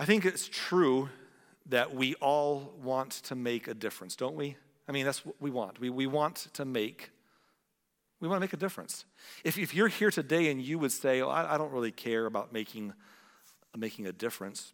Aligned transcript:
I 0.00 0.06
think 0.06 0.24
it's 0.24 0.48
true 0.48 1.10
that 1.66 1.94
we 1.94 2.14
all 2.22 2.72
want 2.82 3.10
to 3.24 3.34
make 3.34 3.68
a 3.68 3.74
difference, 3.74 4.16
don't 4.16 4.34
we? 4.34 4.56
I 4.88 4.92
mean, 4.92 5.04
that's 5.04 5.26
what 5.26 5.34
we 5.40 5.50
want. 5.50 5.78
We, 5.78 5.90
we 5.90 6.06
want 6.06 6.48
to 6.54 6.64
make, 6.64 7.10
we 8.18 8.26
want 8.26 8.38
to 8.38 8.40
make 8.40 8.54
a 8.54 8.56
difference. 8.56 9.04
If, 9.44 9.58
if 9.58 9.74
you're 9.74 9.88
here 9.88 10.10
today 10.10 10.50
and 10.50 10.62
you 10.62 10.78
would 10.78 10.90
say, 10.90 11.20
oh, 11.20 11.28
I, 11.28 11.54
I 11.54 11.58
don't 11.58 11.70
really 11.70 11.90
care 11.90 12.24
about 12.24 12.50
making, 12.50 12.94
making 13.76 14.06
a 14.06 14.12
difference, 14.12 14.72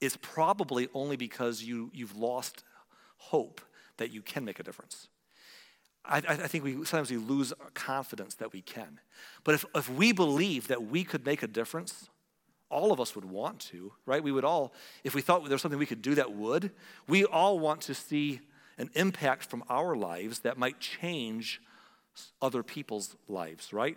it's 0.00 0.16
probably 0.22 0.86
only 0.94 1.16
because 1.16 1.64
you, 1.64 1.90
you've 1.92 2.16
lost 2.16 2.62
hope 3.16 3.60
that 3.96 4.12
you 4.12 4.22
can 4.22 4.44
make 4.44 4.60
a 4.60 4.62
difference. 4.62 5.08
I, 6.04 6.18
I, 6.18 6.36
think 6.46 6.62
we 6.62 6.74
sometimes 6.84 7.10
we 7.10 7.16
lose 7.16 7.52
confidence 7.74 8.36
that 8.36 8.52
we 8.52 8.62
can. 8.62 9.00
But 9.42 9.56
if, 9.56 9.64
if 9.74 9.90
we 9.90 10.12
believe 10.12 10.68
that 10.68 10.84
we 10.84 11.02
could 11.02 11.26
make 11.26 11.42
a 11.42 11.48
difference, 11.48 12.08
all 12.70 12.92
of 12.92 13.00
us 13.00 13.14
would 13.14 13.24
want 13.24 13.60
to, 13.60 13.92
right? 14.06 14.22
We 14.22 14.32
would 14.32 14.44
all, 14.44 14.72
if 15.04 15.14
we 15.14 15.22
thought 15.22 15.44
there 15.44 15.52
was 15.52 15.62
something 15.62 15.78
we 15.78 15.86
could 15.86 16.02
do 16.02 16.16
that 16.16 16.32
would, 16.32 16.72
we 17.06 17.24
all 17.24 17.58
want 17.58 17.82
to 17.82 17.94
see 17.94 18.40
an 18.78 18.90
impact 18.94 19.44
from 19.44 19.62
our 19.68 19.96
lives 19.96 20.40
that 20.40 20.58
might 20.58 20.80
change 20.80 21.60
other 22.42 22.62
people's 22.62 23.16
lives, 23.28 23.72
right? 23.72 23.96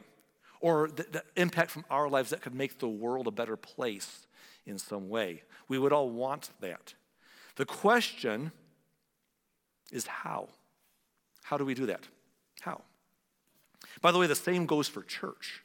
Or 0.62 0.90
the, 0.90 1.04
the 1.04 1.23
impact 1.36 1.72
from 1.72 1.86
our 1.90 2.09
lives 2.09 2.30
that 2.30 2.42
could 2.42 2.54
make 2.54 2.80
the 2.80 2.88
world 2.88 3.28
a 3.28 3.32
better 3.32 3.58
place 3.58 4.28
in 4.66 4.78
some 4.78 5.09
way. 5.09 5.44
We 5.67 5.80
would 5.80 5.94
all 5.94 6.09
want 6.09 6.50
that. 6.59 6.94
The 7.56 7.66
question 7.66 8.52
is 9.92 10.06
how? 10.08 10.50
How 11.44 11.58
do 11.58 11.66
we 11.66 11.73
do 11.73 11.88
that? 11.88 12.08
How? 12.62 12.81
By 14.02 14.12
the 14.12 14.20
way, 14.20 14.28
the 14.28 14.36
same 14.36 14.66
goes 14.66 14.88
for 14.88 15.02
church. 15.02 15.64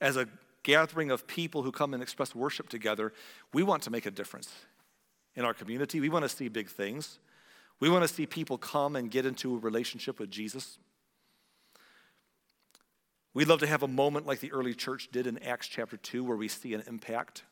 As 0.00 0.16
a 0.16 0.28
gathering 0.62 1.10
of 1.10 1.26
people 1.26 1.62
who 1.62 1.72
come 1.72 1.94
and 1.94 2.02
express 2.02 2.34
worship 2.34 2.68
together, 2.68 3.12
we 3.52 3.62
want 3.62 3.82
to 3.84 3.90
make 3.90 4.06
a 4.06 4.10
difference 4.10 4.50
in 5.34 5.44
our 5.44 5.54
community. 5.54 6.00
We 6.00 6.08
want 6.08 6.24
to 6.24 6.28
see 6.28 6.48
big 6.48 6.68
things. 6.68 7.18
We 7.80 7.88
want 7.88 8.02
to 8.06 8.12
see 8.12 8.26
people 8.26 8.58
come 8.58 8.96
and 8.96 9.10
get 9.10 9.24
into 9.24 9.54
a 9.54 9.58
relationship 9.58 10.18
with 10.18 10.30
Jesus. 10.30 10.78
We'd 13.34 13.48
love 13.48 13.60
to 13.60 13.66
have 13.66 13.82
a 13.82 13.88
moment 13.88 14.26
like 14.26 14.40
the 14.40 14.50
early 14.52 14.74
church 14.74 15.10
did 15.12 15.26
in 15.26 15.38
Acts 15.38 15.68
chapter 15.68 15.96
2 15.96 16.24
where 16.24 16.36
we 16.36 16.48
see 16.48 16.74
an 16.74 16.82
impact. 16.86 17.44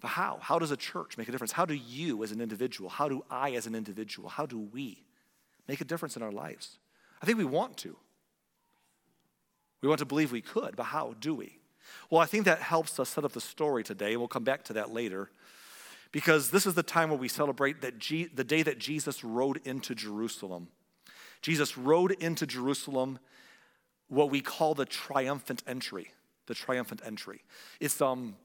But 0.00 0.08
how? 0.08 0.38
How 0.40 0.58
does 0.58 0.70
a 0.70 0.76
church 0.76 1.18
make 1.18 1.28
a 1.28 1.32
difference? 1.32 1.52
How 1.52 1.64
do 1.64 1.74
you 1.74 2.22
as 2.22 2.30
an 2.30 2.40
individual, 2.40 2.88
how 2.88 3.08
do 3.08 3.24
I 3.30 3.52
as 3.52 3.66
an 3.66 3.74
individual, 3.74 4.28
how 4.28 4.46
do 4.46 4.58
we 4.58 5.04
make 5.66 5.80
a 5.80 5.84
difference 5.84 6.16
in 6.16 6.22
our 6.22 6.32
lives? 6.32 6.78
I 7.20 7.26
think 7.26 7.38
we 7.38 7.44
want 7.44 7.76
to. 7.78 7.96
We 9.80 9.88
want 9.88 9.98
to 9.98 10.06
believe 10.06 10.32
we 10.32 10.40
could, 10.40 10.76
but 10.76 10.84
how 10.84 11.14
do 11.20 11.34
we? 11.34 11.58
Well, 12.10 12.20
I 12.20 12.26
think 12.26 12.44
that 12.44 12.60
helps 12.60 12.98
us 12.98 13.08
set 13.08 13.24
up 13.24 13.32
the 13.32 13.40
story 13.40 13.82
today, 13.82 14.16
we'll 14.16 14.28
come 14.28 14.44
back 14.44 14.64
to 14.64 14.72
that 14.74 14.92
later. 14.92 15.30
Because 16.12 16.50
this 16.50 16.64
is 16.64 16.74
the 16.74 16.82
time 16.84 17.10
where 17.10 17.18
we 17.18 17.28
celebrate 17.28 17.80
that 17.80 17.98
G- 17.98 18.28
the 18.32 18.44
day 18.44 18.62
that 18.62 18.78
Jesus 18.78 19.24
rode 19.24 19.60
into 19.64 19.94
Jerusalem. 19.94 20.68
Jesus 21.42 21.76
rode 21.76 22.12
into 22.12 22.46
Jerusalem, 22.46 23.18
what 24.08 24.30
we 24.30 24.40
call 24.40 24.74
the 24.74 24.84
triumphant 24.84 25.62
entry. 25.66 26.12
The 26.46 26.54
triumphant 26.54 27.02
entry. 27.04 27.42
It's, 27.80 28.00
um, 28.00 28.36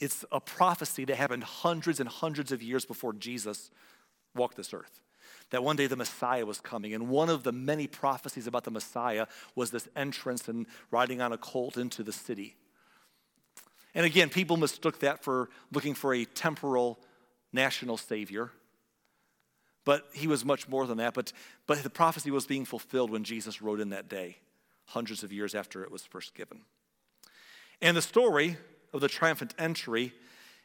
it's 0.00 0.24
a 0.32 0.40
prophecy 0.40 1.04
that 1.04 1.16
happened 1.16 1.44
hundreds 1.44 2.00
and 2.00 2.08
hundreds 2.08 2.52
of 2.52 2.62
years 2.62 2.86
before 2.86 3.12
Jesus 3.12 3.70
walked 4.34 4.56
this 4.56 4.72
earth 4.72 5.02
that 5.50 5.62
one 5.62 5.76
day 5.76 5.86
the 5.86 5.96
Messiah 5.96 6.44
was 6.44 6.60
coming. 6.60 6.92
And 6.94 7.08
one 7.08 7.28
of 7.28 7.42
the 7.42 7.52
many 7.52 7.86
prophecies 7.86 8.46
about 8.46 8.64
the 8.64 8.70
Messiah 8.70 9.26
was 9.54 9.70
this 9.70 9.88
entrance 9.94 10.48
and 10.48 10.66
riding 10.90 11.20
on 11.20 11.32
a 11.32 11.38
colt 11.38 11.76
into 11.76 12.02
the 12.02 12.12
city. 12.12 12.56
And 13.94 14.04
again, 14.04 14.28
people 14.28 14.56
mistook 14.56 15.00
that 15.00 15.22
for 15.22 15.48
looking 15.72 15.94
for 15.94 16.12
a 16.12 16.24
temporal 16.24 16.98
national 17.52 17.96
savior. 17.96 18.50
But 19.84 20.08
he 20.12 20.26
was 20.26 20.44
much 20.44 20.68
more 20.68 20.86
than 20.86 20.98
that. 20.98 21.14
But, 21.14 21.32
but 21.66 21.82
the 21.82 21.90
prophecy 21.90 22.30
was 22.30 22.44
being 22.44 22.64
fulfilled 22.64 23.10
when 23.10 23.24
Jesus 23.24 23.62
rode 23.62 23.80
in 23.80 23.90
that 23.90 24.08
day, 24.08 24.38
hundreds 24.86 25.22
of 25.22 25.32
years 25.32 25.54
after 25.54 25.84
it 25.84 25.90
was 25.90 26.02
first 26.02 26.34
given. 26.34 26.62
And 27.80 27.96
the 27.96 28.02
story 28.02 28.56
of 28.92 29.00
the 29.00 29.08
triumphant 29.08 29.54
entry 29.58 30.12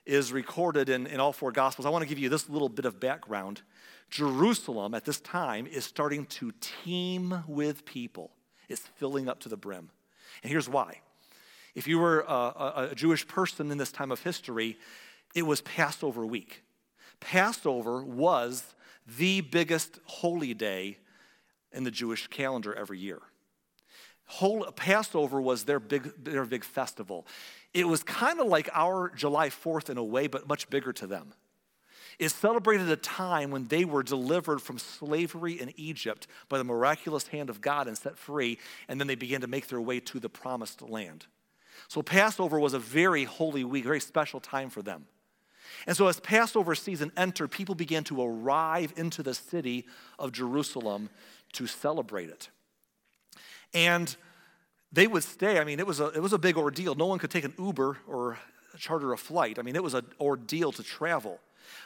is 0.05 0.31
recorded 0.31 0.89
in, 0.89 1.07
in 1.07 1.19
all 1.19 1.33
four 1.33 1.51
Gospels. 1.51 1.85
I 1.85 1.89
want 1.89 2.03
to 2.03 2.09
give 2.09 2.19
you 2.19 2.29
this 2.29 2.49
little 2.49 2.69
bit 2.69 2.85
of 2.85 2.99
background. 2.99 3.61
Jerusalem 4.09 4.93
at 4.93 5.05
this 5.05 5.19
time 5.19 5.67
is 5.67 5.85
starting 5.85 6.25
to 6.25 6.51
teem 6.59 7.43
with 7.47 7.85
people, 7.85 8.31
it's 8.69 8.81
filling 8.97 9.29
up 9.29 9.39
to 9.41 9.49
the 9.49 9.57
brim. 9.57 9.89
And 10.43 10.51
here's 10.51 10.69
why. 10.69 11.01
If 11.75 11.87
you 11.87 11.99
were 11.99 12.21
a, 12.27 12.89
a, 12.91 12.95
Jewish 12.95 13.25
person 13.27 13.71
in 13.71 13.77
this 13.77 13.91
time 13.91 14.11
of 14.11 14.21
history, 14.21 14.77
it 15.33 15.43
was 15.43 15.61
Passover 15.61 16.25
week. 16.25 16.63
Passover 17.21 18.03
was 18.03 18.73
the 19.17 19.41
biggest 19.41 19.99
holy 20.05 20.53
day 20.53 20.97
in 21.71 21.83
the 21.83 21.91
Jewish 21.91 22.27
calendar 22.27 22.73
every 22.73 22.99
year. 22.99 23.19
Whole, 24.25 24.65
Passover 24.71 25.41
was 25.41 25.63
their 25.63 25.79
big, 25.79 26.23
their 26.23 26.45
big 26.45 26.63
festival. 26.63 27.27
It 27.73 27.87
was 27.87 28.03
kind 28.03 28.39
of 28.39 28.47
like 28.47 28.69
our 28.73 29.09
July 29.15 29.49
4th 29.49 29.89
in 29.89 29.97
a 29.97 30.03
way, 30.03 30.27
but 30.27 30.47
much 30.47 30.69
bigger 30.69 30.91
to 30.93 31.07
them. 31.07 31.33
It 32.19 32.29
celebrated 32.29 32.89
a 32.89 32.97
time 32.97 33.51
when 33.51 33.67
they 33.67 33.85
were 33.85 34.03
delivered 34.03 34.61
from 34.61 34.77
slavery 34.77 35.59
in 35.59 35.73
Egypt 35.77 36.27
by 36.49 36.57
the 36.57 36.63
miraculous 36.63 37.27
hand 37.27 37.49
of 37.49 37.61
God 37.61 37.87
and 37.87 37.97
set 37.97 38.17
free, 38.17 38.59
and 38.87 38.99
then 38.99 39.07
they 39.07 39.15
began 39.15 39.41
to 39.41 39.47
make 39.47 39.67
their 39.67 39.81
way 39.81 39.99
to 40.01 40.19
the 40.19 40.29
promised 40.29 40.81
land. 40.81 41.25
So, 41.87 42.01
Passover 42.01 42.59
was 42.59 42.73
a 42.73 42.79
very 42.79 43.23
holy 43.23 43.63
week, 43.63 43.85
very 43.85 43.99
special 43.99 44.39
time 44.39 44.69
for 44.69 44.81
them. 44.81 45.07
And 45.87 45.97
so, 45.97 46.07
as 46.07 46.19
Passover 46.19 46.75
season 46.75 47.11
entered, 47.17 47.49
people 47.49 47.75
began 47.75 48.03
to 48.05 48.21
arrive 48.21 48.93
into 48.97 49.23
the 49.23 49.33
city 49.33 49.87
of 50.19 50.31
Jerusalem 50.31 51.09
to 51.53 51.65
celebrate 51.65 52.29
it. 52.29 52.49
And 53.73 54.15
they 54.91 55.07
would 55.07 55.23
stay. 55.23 55.59
I 55.59 55.63
mean, 55.63 55.79
it 55.79 55.87
was 55.87 55.99
a, 55.99 56.07
it 56.07 56.21
was 56.21 56.33
a 56.33 56.37
big 56.37 56.57
ordeal. 56.57 56.95
No 56.95 57.05
one 57.05 57.19
could 57.19 57.31
take 57.31 57.45
an 57.45 57.53
Uber 57.57 57.97
or 58.07 58.37
charter 58.77 59.13
a 59.13 59.17
flight. 59.17 59.59
I 59.59 59.61
mean, 59.61 59.75
it 59.75 59.83
was 59.83 59.93
an 59.93 60.05
ordeal 60.19 60.71
to 60.73 60.83
travel. 60.83 61.39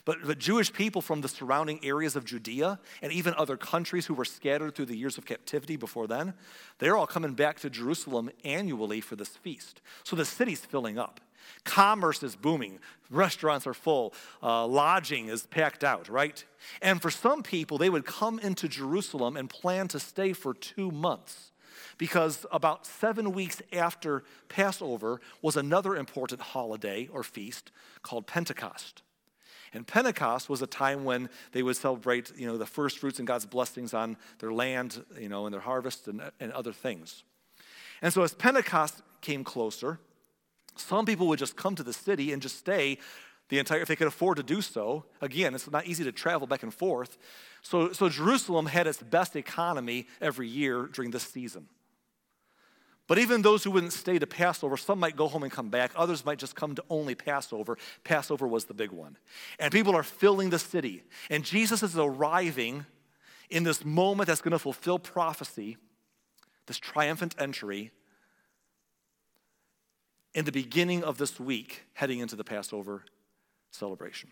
But, 0.03 0.19
but 0.25 0.39
Jewish 0.39 0.71
people 0.73 1.01
from 1.01 1.21
the 1.21 1.27
surrounding 1.27 1.83
areas 1.83 2.15
of 2.15 2.25
Judea 2.25 2.79
and 3.01 3.11
even 3.11 3.33
other 3.37 3.57
countries 3.57 4.05
who 4.05 4.13
were 4.13 4.25
scattered 4.25 4.75
through 4.75 4.85
the 4.85 4.97
years 4.97 5.17
of 5.17 5.25
captivity 5.25 5.75
before 5.75 6.07
then, 6.07 6.33
they're 6.79 6.97
all 6.97 7.07
coming 7.07 7.33
back 7.33 7.59
to 7.59 7.69
Jerusalem 7.69 8.29
annually 8.43 9.01
for 9.01 9.15
this 9.15 9.29
feast. 9.29 9.81
So 10.03 10.15
the 10.15 10.25
city's 10.25 10.65
filling 10.65 10.97
up. 10.97 11.19
Commerce 11.63 12.23
is 12.23 12.35
booming. 12.35 12.79
Restaurants 13.11 13.67
are 13.67 13.73
full. 13.75 14.13
Uh, 14.41 14.65
lodging 14.65 15.27
is 15.27 15.45
packed 15.45 15.83
out, 15.83 16.09
right? 16.09 16.43
And 16.81 16.99
for 16.99 17.11
some 17.11 17.43
people, 17.43 17.77
they 17.77 17.89
would 17.89 18.05
come 18.05 18.39
into 18.39 18.67
Jerusalem 18.67 19.37
and 19.37 19.47
plan 19.47 19.87
to 19.89 19.99
stay 19.99 20.33
for 20.33 20.55
two 20.55 20.89
months 20.89 21.51
because 21.97 22.45
about 22.51 22.85
seven 22.85 23.31
weeks 23.31 23.61
after 23.73 24.23
Passover 24.49 25.21
was 25.41 25.55
another 25.55 25.95
important 25.95 26.41
holiday 26.41 27.07
or 27.11 27.23
feast 27.23 27.71
called 28.01 28.27
Pentecost. 28.27 29.01
And 29.73 29.85
Pentecost 29.85 30.49
was 30.49 30.61
a 30.61 30.67
time 30.67 31.03
when 31.03 31.29
they 31.51 31.61
would 31.61 31.75
celebrate, 31.75 32.31
you 32.37 32.47
know, 32.47 32.57
the 32.57 32.65
first 32.65 32.99
fruits 32.99 33.19
and 33.19 33.27
God's 33.27 33.45
blessings 33.45 33.93
on 33.93 34.15
their 34.39 34.53
land, 34.53 35.03
you 35.19 35.27
know, 35.27 35.45
and 35.45 35.53
their 35.53 35.61
harvest 35.61 36.07
and, 36.07 36.21
and 36.39 36.51
other 36.53 36.71
things. 36.71 37.23
And 38.01 38.13
so 38.13 38.23
as 38.23 38.33
Pentecost 38.33 39.01
came 39.21 39.43
closer, 39.43 39.99
some 40.77 41.05
people 41.05 41.27
would 41.27 41.39
just 41.39 41.55
come 41.55 41.75
to 41.75 41.83
the 41.83 41.93
city 41.93 42.31
and 42.31 42.41
just 42.41 42.57
stay 42.57 42.99
the 43.49 43.59
entire, 43.59 43.79
if 43.79 43.87
they 43.87 43.95
could 43.95 44.07
afford 44.07 44.37
to 44.37 44.43
do 44.43 44.61
so. 44.61 45.05
Again, 45.21 45.53
it's 45.53 45.69
not 45.69 45.85
easy 45.85 46.03
to 46.03 46.11
travel 46.11 46.47
back 46.47 46.63
and 46.63 46.73
forth. 46.73 47.17
So, 47.61 47.91
so 47.91 48.09
Jerusalem 48.09 48.67
had 48.67 48.87
its 48.87 49.01
best 49.01 49.35
economy 49.35 50.07
every 50.21 50.47
year 50.47 50.87
during 50.87 51.11
this 51.11 51.23
season. 51.23 51.67
But 53.07 53.19
even 53.19 53.43
those 53.43 53.63
who 53.63 53.71
wouldn't 53.71 53.93
stay 53.93 54.17
to 54.17 54.25
Passover, 54.25 54.77
some 54.77 54.99
might 54.99 55.15
go 55.15 55.27
home 55.27 55.43
and 55.43 55.51
come 55.51 55.69
back. 55.69 55.91
Others 55.95 56.25
might 56.25 56.39
just 56.39 56.55
come 56.55 56.73
to 56.75 56.83
only 56.89 57.13
Passover. 57.13 57.77
Passover 58.03 58.47
was 58.47 58.65
the 58.65 58.73
big 58.73 58.91
one. 58.91 59.17
And 59.59 59.71
people 59.71 59.95
are 59.95 60.03
filling 60.03 60.49
the 60.49 60.57
city. 60.57 61.03
And 61.29 61.43
Jesus 61.43 61.83
is 61.83 61.97
arriving 61.97 62.85
in 63.49 63.63
this 63.63 63.85
moment 63.85 64.27
that's 64.27 64.41
going 64.41 64.53
to 64.53 64.59
fulfill 64.59 64.97
prophecy, 64.97 65.77
this 66.65 66.77
triumphant 66.79 67.35
entry, 67.37 67.91
in 70.33 70.45
the 70.45 70.51
beginning 70.51 71.03
of 71.03 71.17
this 71.17 71.39
week, 71.39 71.83
heading 71.93 72.19
into 72.19 72.35
the 72.35 72.43
Passover 72.43 73.05
celebration. 73.71 74.31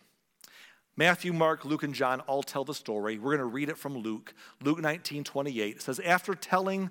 Matthew, 0.95 1.31
Mark, 1.33 1.65
Luke, 1.65 1.83
and 1.83 1.93
John 1.93 2.19
all 2.21 2.43
tell 2.43 2.63
the 2.63 2.73
story. 2.73 3.17
We're 3.17 3.31
going 3.31 3.39
to 3.39 3.45
read 3.45 3.69
it 3.69 3.77
from 3.77 3.97
Luke. 3.97 4.33
Luke 4.61 4.79
19, 4.79 5.23
28. 5.23 5.75
It 5.75 5.81
says, 5.81 5.99
After 5.99 6.35
telling 6.35 6.89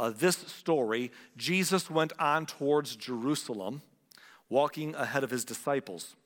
uh, 0.00 0.10
this 0.16 0.36
story, 0.36 1.12
Jesus 1.36 1.90
went 1.90 2.14
on 2.18 2.46
towards 2.46 2.96
Jerusalem, 2.96 3.82
walking 4.48 4.94
ahead 4.94 5.22
of 5.22 5.30
his 5.30 5.44
disciples. 5.44 6.16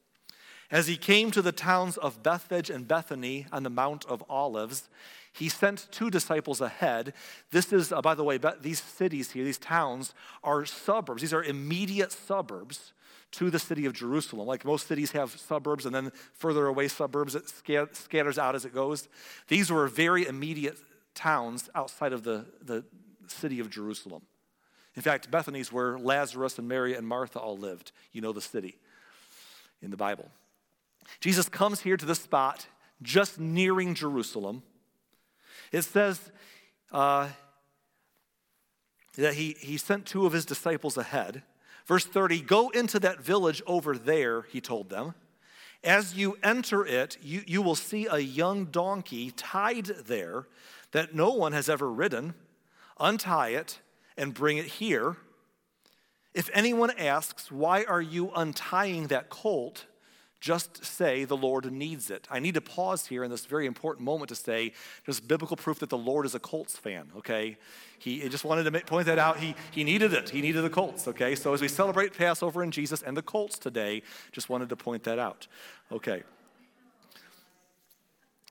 As 0.70 0.86
he 0.86 0.96
came 0.96 1.32
to 1.32 1.42
the 1.42 1.52
towns 1.52 1.96
of 1.96 2.22
Bethphage 2.22 2.70
and 2.70 2.86
Bethany 2.86 3.46
on 3.52 3.64
the 3.64 3.70
Mount 3.70 4.04
of 4.06 4.22
Olives, 4.30 4.88
he 5.32 5.48
sent 5.48 5.88
two 5.90 6.08
disciples 6.08 6.60
ahead. 6.60 7.14
This 7.50 7.72
is, 7.72 7.90
uh, 7.90 8.00
by 8.00 8.14
the 8.14 8.22
way, 8.22 8.38
these 8.60 8.80
cities 8.80 9.32
here, 9.32 9.44
these 9.44 9.58
towns 9.58 10.14
are 10.44 10.64
suburbs. 10.64 11.22
These 11.22 11.34
are 11.34 11.42
immediate 11.42 12.12
suburbs 12.12 12.92
to 13.32 13.50
the 13.50 13.58
city 13.58 13.86
of 13.86 13.92
Jerusalem. 13.92 14.46
Like 14.46 14.64
most 14.64 14.86
cities 14.86 15.10
have 15.10 15.32
suburbs 15.32 15.84
and 15.84 15.92
then 15.92 16.12
further 16.32 16.68
away 16.68 16.86
suburbs, 16.86 17.34
it 17.34 17.48
scatters 17.48 18.38
out 18.38 18.54
as 18.54 18.64
it 18.64 18.72
goes. 18.72 19.08
These 19.48 19.72
were 19.72 19.88
very 19.88 20.28
immediate 20.28 20.78
towns 21.16 21.68
outside 21.74 22.12
of 22.12 22.22
the, 22.22 22.46
the 22.62 22.84
city 23.30 23.60
of 23.60 23.70
Jerusalem. 23.70 24.22
In 24.96 25.02
fact, 25.02 25.30
Bethany's 25.30 25.72
where 25.72 25.98
Lazarus 25.98 26.58
and 26.58 26.68
Mary 26.68 26.94
and 26.94 27.06
Martha 27.06 27.38
all 27.38 27.56
lived. 27.56 27.92
You 28.12 28.20
know 28.20 28.32
the 28.32 28.40
city 28.40 28.78
in 29.82 29.90
the 29.90 29.96
Bible. 29.96 30.30
Jesus 31.20 31.48
comes 31.48 31.80
here 31.80 31.96
to 31.96 32.06
this 32.06 32.20
spot 32.20 32.66
just 33.02 33.38
nearing 33.38 33.94
Jerusalem. 33.94 34.62
It 35.72 35.82
says 35.82 36.20
uh, 36.92 37.28
that 39.16 39.34
he, 39.34 39.56
he 39.58 39.76
sent 39.76 40.06
two 40.06 40.26
of 40.26 40.32
his 40.32 40.44
disciples 40.44 40.96
ahead. 40.96 41.42
Verse 41.86 42.04
30 42.04 42.40
Go 42.42 42.70
into 42.70 42.98
that 43.00 43.20
village 43.20 43.62
over 43.66 43.96
there, 43.96 44.42
he 44.42 44.60
told 44.60 44.90
them. 44.90 45.14
As 45.82 46.14
you 46.16 46.38
enter 46.42 46.86
it, 46.86 47.18
you, 47.20 47.42
you 47.46 47.60
will 47.60 47.74
see 47.74 48.06
a 48.10 48.18
young 48.18 48.66
donkey 48.66 49.32
tied 49.32 49.84
there 49.84 50.46
that 50.92 51.14
no 51.14 51.30
one 51.30 51.52
has 51.52 51.68
ever 51.68 51.92
ridden. 51.92 52.34
Untie 52.98 53.50
it 53.50 53.80
and 54.16 54.32
bring 54.32 54.58
it 54.58 54.66
here. 54.66 55.16
If 56.34 56.50
anyone 56.52 56.90
asks, 56.98 57.50
Why 57.50 57.84
are 57.84 58.02
you 58.02 58.30
untying 58.34 59.08
that 59.08 59.28
colt? 59.28 59.86
just 60.44 60.84
say 60.84 61.24
the 61.24 61.38
Lord 61.38 61.72
needs 61.72 62.10
it. 62.10 62.28
I 62.30 62.38
need 62.38 62.52
to 62.52 62.60
pause 62.60 63.06
here 63.06 63.24
in 63.24 63.30
this 63.30 63.46
very 63.46 63.64
important 63.64 64.04
moment 64.04 64.28
to 64.28 64.34
say 64.34 64.74
just 65.06 65.26
biblical 65.26 65.56
proof 65.56 65.78
that 65.78 65.88
the 65.88 65.96
Lord 65.96 66.26
is 66.26 66.34
a 66.34 66.38
Colts 66.38 66.76
fan, 66.76 67.10
okay? 67.16 67.56
He 67.98 68.28
just 68.28 68.44
wanted 68.44 68.70
to 68.70 68.80
point 68.80 69.06
that 69.06 69.18
out. 69.18 69.38
He, 69.38 69.54
he 69.70 69.84
needed 69.84 70.12
it. 70.12 70.28
He 70.28 70.42
needed 70.42 70.60
the 70.60 70.68
Colts, 70.68 71.08
okay? 71.08 71.34
So 71.34 71.54
as 71.54 71.62
we 71.62 71.68
celebrate 71.68 72.12
Passover 72.12 72.62
and 72.62 72.74
Jesus 72.74 73.00
and 73.00 73.16
the 73.16 73.22
Colts 73.22 73.58
today, 73.58 74.02
just 74.32 74.50
wanted 74.50 74.68
to 74.68 74.76
point 74.76 75.04
that 75.04 75.18
out, 75.18 75.46
okay? 75.90 76.24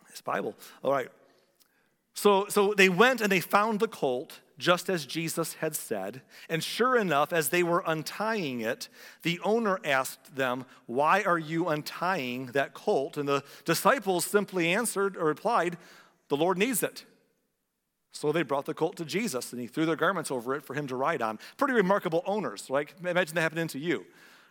It's 0.10 0.22
Bible. 0.22 0.56
All 0.82 0.92
right. 0.92 1.10
So, 2.14 2.46
so 2.48 2.74
they 2.74 2.90
went 2.90 3.22
and 3.22 3.32
they 3.32 3.40
found 3.40 3.80
the 3.80 3.88
colt 3.88 4.40
just 4.58 4.90
as 4.90 5.06
Jesus 5.06 5.56
had 5.56 5.76
said. 5.76 6.22
And 6.48 6.64
sure 6.64 6.96
enough, 6.96 7.34
as 7.34 7.50
they 7.50 7.64
were 7.64 7.84
untying 7.86 8.62
it, 8.62 8.88
the 9.24 9.40
owner 9.44 9.80
asked 9.84 10.36
them, 10.36 10.66
Why 10.86 11.24
are 11.24 11.40
you 11.40 11.68
untying 11.68 12.48
that 12.48 12.74
colt? 12.74 13.18
And 13.18 13.28
the 13.28 13.44
disciples 13.66 14.26
simply 14.26 14.72
answered 14.74 15.18
or 15.18 15.26
replied, 15.26 15.78
The 16.30 16.38
Lord 16.38 16.58
needs 16.58 16.84
it. 16.84 17.04
So 18.12 18.32
they 18.32 18.44
brought 18.44 18.66
the 18.66 18.76
colt 18.76 18.96
to 18.98 19.06
Jesus 19.06 19.52
and 19.52 19.60
he 19.60 19.66
threw 19.68 19.88
their 19.88 19.96
garments 19.96 20.30
over 20.30 20.54
it 20.54 20.64
for 20.64 20.76
him 20.76 20.86
to 20.88 20.96
ride 20.96 21.24
on. 21.24 21.40
Pretty 21.58 21.74
remarkable 21.74 22.22
owners, 22.28 22.68
right? 22.70 22.94
Imagine 23.04 23.34
that 23.36 23.42
happening 23.42 23.68
to 23.70 23.80
you, 23.80 24.06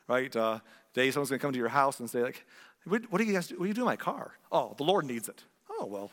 right? 0.09 0.35
Uh, 0.35 0.59
day 0.95 1.13
someone's 1.13 1.31
gonna 1.31 1.39
come 1.39 1.53
to 1.53 1.59
your 1.59 1.69
house 1.69 2.01
and 2.01 2.11
say, 2.11 2.23
like, 2.23 2.45
what, 2.85 3.19
do 3.19 3.25
you 3.25 3.33
guys? 3.33 3.51
What 3.51 3.61
do 3.61 3.67
you 3.67 3.75
do 3.75 3.83
in 3.83 3.87
my 3.87 3.97
car? 3.97 4.33
Oh, 4.51 4.75
the 4.77 4.83
Lord 4.83 5.05
needs 5.05 5.29
it. 5.29 5.45
Oh, 5.71 5.87
well, 5.87 6.11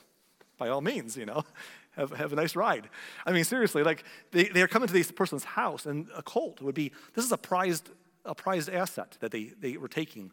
by 0.60 0.70
all 0.70 0.82
means, 0.82 1.18
you 1.18 1.26
know 1.26 1.44
have, 2.00 2.12
have 2.12 2.34
a 2.34 2.36
nice 2.36 2.56
ride. 2.56 2.90
I 3.26 3.32
mean, 3.32 3.44
seriously, 3.44 3.84
like 3.84 4.04
they, 4.32 4.46
they're 4.46 4.68
coming 4.68 4.88
to 4.88 4.94
this 4.94 5.12
person's 5.12 5.44
house, 5.44 5.86
and 5.86 6.08
a 6.16 6.22
colt 6.22 6.62
would 6.62 6.76
be 6.76 6.92
this 7.14 7.26
is 7.26 7.32
a 7.32 7.38
prized, 7.38 7.90
a 8.26 8.36
prized 8.36 8.70
asset 8.70 9.18
that 9.20 9.32
they, 9.32 9.52
they 9.60 9.78
were 9.78 9.88
taking 9.88 10.32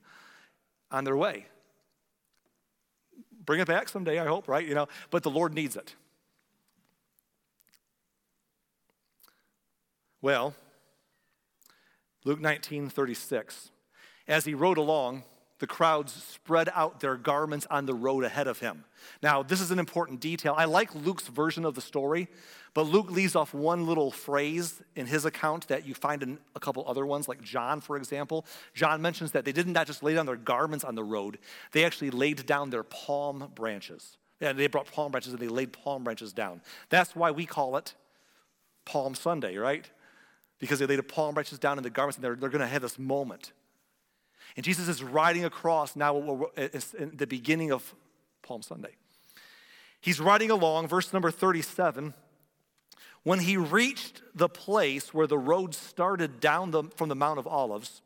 on 0.91 1.05
their 1.05 1.17
way. 1.17 1.47
Bring 3.45 3.61
it 3.61 3.67
back 3.67 3.89
someday, 3.89 4.19
I 4.19 4.27
hope, 4.27 4.49
right? 4.49 4.67
You 4.67 4.75
know, 4.75 4.89
but 5.11 5.23
the 5.23 5.31
Lord 5.31 5.55
needs 5.55 5.77
it. 5.77 5.95
Well, 10.21 10.55
Luke 12.25 12.41
19, 12.41 12.89
36. 12.89 13.71
As 14.27 14.45
he 14.45 14.55
rode 14.55 14.79
along, 14.79 15.23
the 15.59 15.67
crowds 15.67 16.13
spread 16.13 16.69
out 16.75 17.01
their 17.01 17.17
garments 17.17 17.67
on 17.71 17.87
the 17.87 17.95
road 17.95 18.25
ahead 18.25 18.47
of 18.47 18.59
him. 18.59 18.85
Now, 19.23 19.43
this 19.43 19.61
is 19.61 19.71
an 19.71 19.79
important 19.79 20.21
detail. 20.21 20.55
I 20.57 20.67
like 20.67 20.95
Luke's 20.95 21.29
version 21.29 21.65
of 21.65 21.75
the 21.75 21.81
story, 21.81 22.29
but 22.75 22.83
Luke 22.83 23.11
leaves 23.11 23.35
off 23.35 23.55
one 23.55 23.87
little 23.87 24.11
phrase 24.11 24.83
in 24.95 25.07
his 25.07 25.25
account 25.25 25.69
that 25.69 25.87
you 25.87 25.95
find 25.95 26.23
in 26.23 26.39
a 26.55 26.61
couple 26.61 26.85
other 26.87 27.07
ones, 27.07 27.27
like 27.27 27.41
John, 27.41 27.81
for 27.81 27.97
example. 27.97 28.45
John 28.75 29.01
mentions 29.01 29.33
that 29.33 29.47
they 29.47 29.53
did 29.53 29.67
not 29.67 29.87
just 29.87 30.03
lay 30.03 30.15
down 30.15 30.27
their 30.27 30.37
garments 30.37 30.85
on 30.85 30.95
the 30.95 31.05
road, 31.05 31.39
they 31.73 31.85
actually 31.85 32.11
laid 32.11 32.45
down 32.45 32.71
their 32.71 32.83
palm 32.83 33.51
branches. 33.55 34.19
And 34.41 34.59
they 34.59 34.67
brought 34.67 34.91
palm 34.93 35.13
branches 35.13 35.33
and 35.33 35.41
they 35.41 35.49
laid 35.49 35.73
palm 35.73 36.05
branches 36.05 36.35
down. 36.35 36.61
That's 36.91 37.17
why 37.17 37.31
we 37.31 37.47
call 37.47 37.77
it 37.79 37.95
Palm 38.85 39.15
Sunday, 39.15 39.57
right? 39.57 39.89
Because 40.59 40.79
they 40.79 40.87
laid 40.87 40.99
the 40.99 41.03
palm 41.03 41.33
branches 41.33 41.59
down 41.59 41.79
in 41.79 41.83
the 41.83 41.91
garments 41.91 42.19
and 42.19 42.25
they're, 42.25 42.37
they're 42.37 42.51
going 42.51 42.61
to 42.61 42.67
have 42.67 42.83
this 42.83 42.99
moment 42.99 43.53
and 44.57 44.65
Jesus 44.65 44.89
is 44.89 45.03
riding 45.03 45.45
across 45.45 45.95
now 45.95 46.51
in 46.57 47.13
the 47.15 47.27
beginning 47.27 47.71
of 47.71 47.95
Palm 48.43 48.63
Sunday. 48.63 48.97
He's 50.01 50.19
riding 50.19 50.51
along, 50.51 50.89
verse 50.89 51.13
number 51.13 51.31
37. 51.31 52.15
When 53.23 53.41
he 53.41 53.57
reached 53.57 54.23
the 54.35 54.49
place 54.49 55.13
where 55.13 55.27
the 55.27 55.37
road 55.37 55.75
started 55.75 56.41
down 56.41 56.71
the, 56.71 56.85
from 56.97 57.09
the 57.09 57.17
Mount 57.17 57.39
of 57.39 57.47
Olives, 57.47 58.01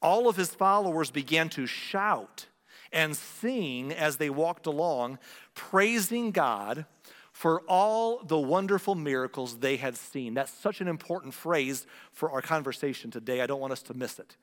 all 0.00 0.28
of 0.28 0.36
his 0.36 0.54
followers 0.54 1.10
began 1.10 1.48
to 1.50 1.66
shout 1.66 2.46
and 2.92 3.16
sing 3.16 3.92
as 3.92 4.18
they 4.18 4.30
walked 4.30 4.66
along, 4.66 5.18
praising 5.54 6.30
God 6.30 6.84
for 7.32 7.62
all 7.62 8.22
the 8.22 8.38
wonderful 8.38 8.94
miracles 8.94 9.58
they 9.58 9.76
had 9.76 9.96
seen. 9.96 10.34
That's 10.34 10.52
such 10.52 10.80
an 10.80 10.88
important 10.88 11.32
phrase 11.32 11.86
for 12.12 12.30
our 12.30 12.42
conversation 12.42 13.10
today. 13.10 13.40
I 13.40 13.46
don't 13.46 13.60
want 13.60 13.72
us 13.72 13.82
to 13.84 13.94
miss 13.94 14.18
it 14.18 14.36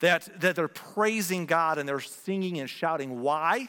that, 0.00 0.28
that 0.40 0.56
they're 0.56 0.68
praising 0.68 1.46
God 1.46 1.78
and 1.78 1.88
they're 1.88 2.00
singing 2.00 2.58
and 2.58 2.68
shouting. 2.68 3.20
Why? 3.20 3.68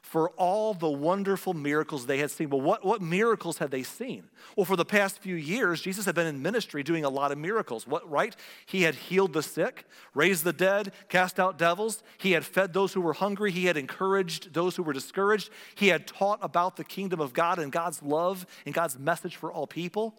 For 0.00 0.30
all 0.30 0.72
the 0.72 0.88
wonderful 0.88 1.52
miracles 1.52 2.06
they 2.06 2.16
had 2.16 2.30
seen. 2.30 2.48
Well, 2.48 2.62
what, 2.62 2.82
what 2.82 3.02
miracles 3.02 3.58
had 3.58 3.70
they 3.70 3.82
seen? 3.82 4.24
Well, 4.56 4.64
for 4.64 4.76
the 4.76 4.84
past 4.84 5.18
few 5.18 5.34
years, 5.34 5.82
Jesus 5.82 6.06
had 6.06 6.14
been 6.14 6.26
in 6.26 6.40
ministry 6.40 6.82
doing 6.82 7.04
a 7.04 7.10
lot 7.10 7.30
of 7.30 7.36
miracles. 7.36 7.86
What, 7.86 8.08
right? 8.10 8.34
He 8.64 8.82
had 8.82 8.94
healed 8.94 9.34
the 9.34 9.42
sick, 9.42 9.84
raised 10.14 10.44
the 10.44 10.54
dead, 10.54 10.92
cast 11.10 11.38
out 11.38 11.58
devils. 11.58 12.02
He 12.16 12.32
had 12.32 12.46
fed 12.46 12.72
those 12.72 12.94
who 12.94 13.02
were 13.02 13.12
hungry. 13.12 13.52
He 13.52 13.66
had 13.66 13.76
encouraged 13.76 14.54
those 14.54 14.76
who 14.76 14.82
were 14.82 14.94
discouraged. 14.94 15.50
He 15.74 15.88
had 15.88 16.06
taught 16.06 16.38
about 16.40 16.76
the 16.76 16.84
kingdom 16.84 17.20
of 17.20 17.34
God 17.34 17.58
and 17.58 17.70
God's 17.70 18.02
love 18.02 18.46
and 18.64 18.74
God's 18.74 18.98
message 18.98 19.36
for 19.36 19.52
all 19.52 19.66
people. 19.66 20.14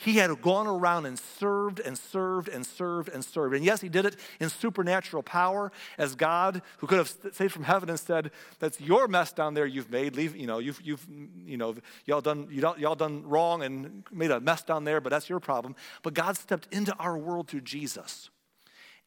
He 0.00 0.18
had 0.18 0.40
gone 0.42 0.68
around 0.68 1.06
and 1.06 1.18
served 1.18 1.80
and 1.80 1.98
served 1.98 2.48
and 2.48 2.64
served 2.64 3.08
and 3.08 3.24
served. 3.24 3.56
And 3.56 3.64
yes, 3.64 3.80
he 3.80 3.88
did 3.88 4.06
it 4.06 4.14
in 4.38 4.48
supernatural 4.48 5.24
power 5.24 5.72
as 5.98 6.14
God, 6.14 6.62
who 6.76 6.86
could 6.86 6.98
have 6.98 7.12
saved 7.32 7.52
from 7.52 7.64
heaven 7.64 7.90
and 7.90 7.98
said, 7.98 8.30
That's 8.60 8.80
your 8.80 9.08
mess 9.08 9.32
down 9.32 9.54
there 9.54 9.66
you've 9.66 9.90
made. 9.90 10.14
Leave, 10.14 10.36
you 10.36 10.46
know, 10.46 10.60
you've, 10.60 10.80
you've 10.82 11.04
you 11.44 11.56
know, 11.56 11.74
y'all 12.04 12.20
done, 12.20 12.46
y'all 12.52 12.94
done 12.94 13.28
wrong 13.28 13.64
and 13.64 14.04
made 14.12 14.30
a 14.30 14.38
mess 14.38 14.62
down 14.62 14.84
there, 14.84 15.00
but 15.00 15.10
that's 15.10 15.28
your 15.28 15.40
problem. 15.40 15.74
But 16.04 16.14
God 16.14 16.36
stepped 16.36 16.72
into 16.72 16.94
our 16.98 17.18
world 17.18 17.48
through 17.48 17.62
Jesus. 17.62 18.30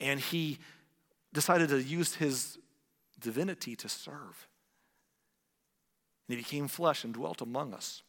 And 0.01 0.19
he 0.19 0.59
decided 1.31 1.69
to 1.69 1.81
use 1.81 2.15
his 2.15 2.57
divinity 3.17 3.77
to 3.77 3.87
serve. 3.87 4.49
And 6.27 6.35
he 6.35 6.43
became 6.43 6.67
flesh 6.67 7.05
and 7.05 7.13
dwelt 7.13 7.39
among 7.39 7.73
us. 7.73 8.03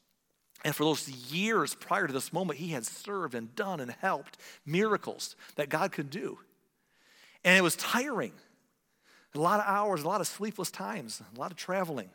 And 0.64 0.74
for 0.74 0.84
those 0.84 1.08
years 1.08 1.74
prior 1.74 2.06
to 2.06 2.12
this 2.12 2.32
moment, 2.32 2.58
he 2.58 2.68
had 2.68 2.86
served 2.86 3.34
and 3.34 3.54
done 3.54 3.80
and 3.80 3.90
helped 3.90 4.38
miracles 4.64 5.34
that 5.56 5.68
God 5.68 5.92
could 5.92 6.08
do. 6.08 6.38
And 7.44 7.56
it 7.58 7.62
was 7.62 7.76
tiring. 7.76 8.32
A 9.34 9.40
lot 9.40 9.60
of 9.60 9.66
hours, 9.66 10.02
a 10.02 10.08
lot 10.08 10.20
of 10.20 10.26
sleepless 10.26 10.70
times, 10.70 11.22
a 11.34 11.38
lot 11.38 11.50
of 11.50 11.56
traveling. 11.56 12.10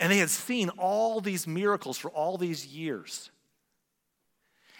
And 0.00 0.10
they 0.10 0.18
had 0.18 0.30
seen 0.30 0.70
all 0.70 1.20
these 1.20 1.46
miracles 1.46 1.98
for 1.98 2.10
all 2.10 2.38
these 2.38 2.66
years. 2.66 3.30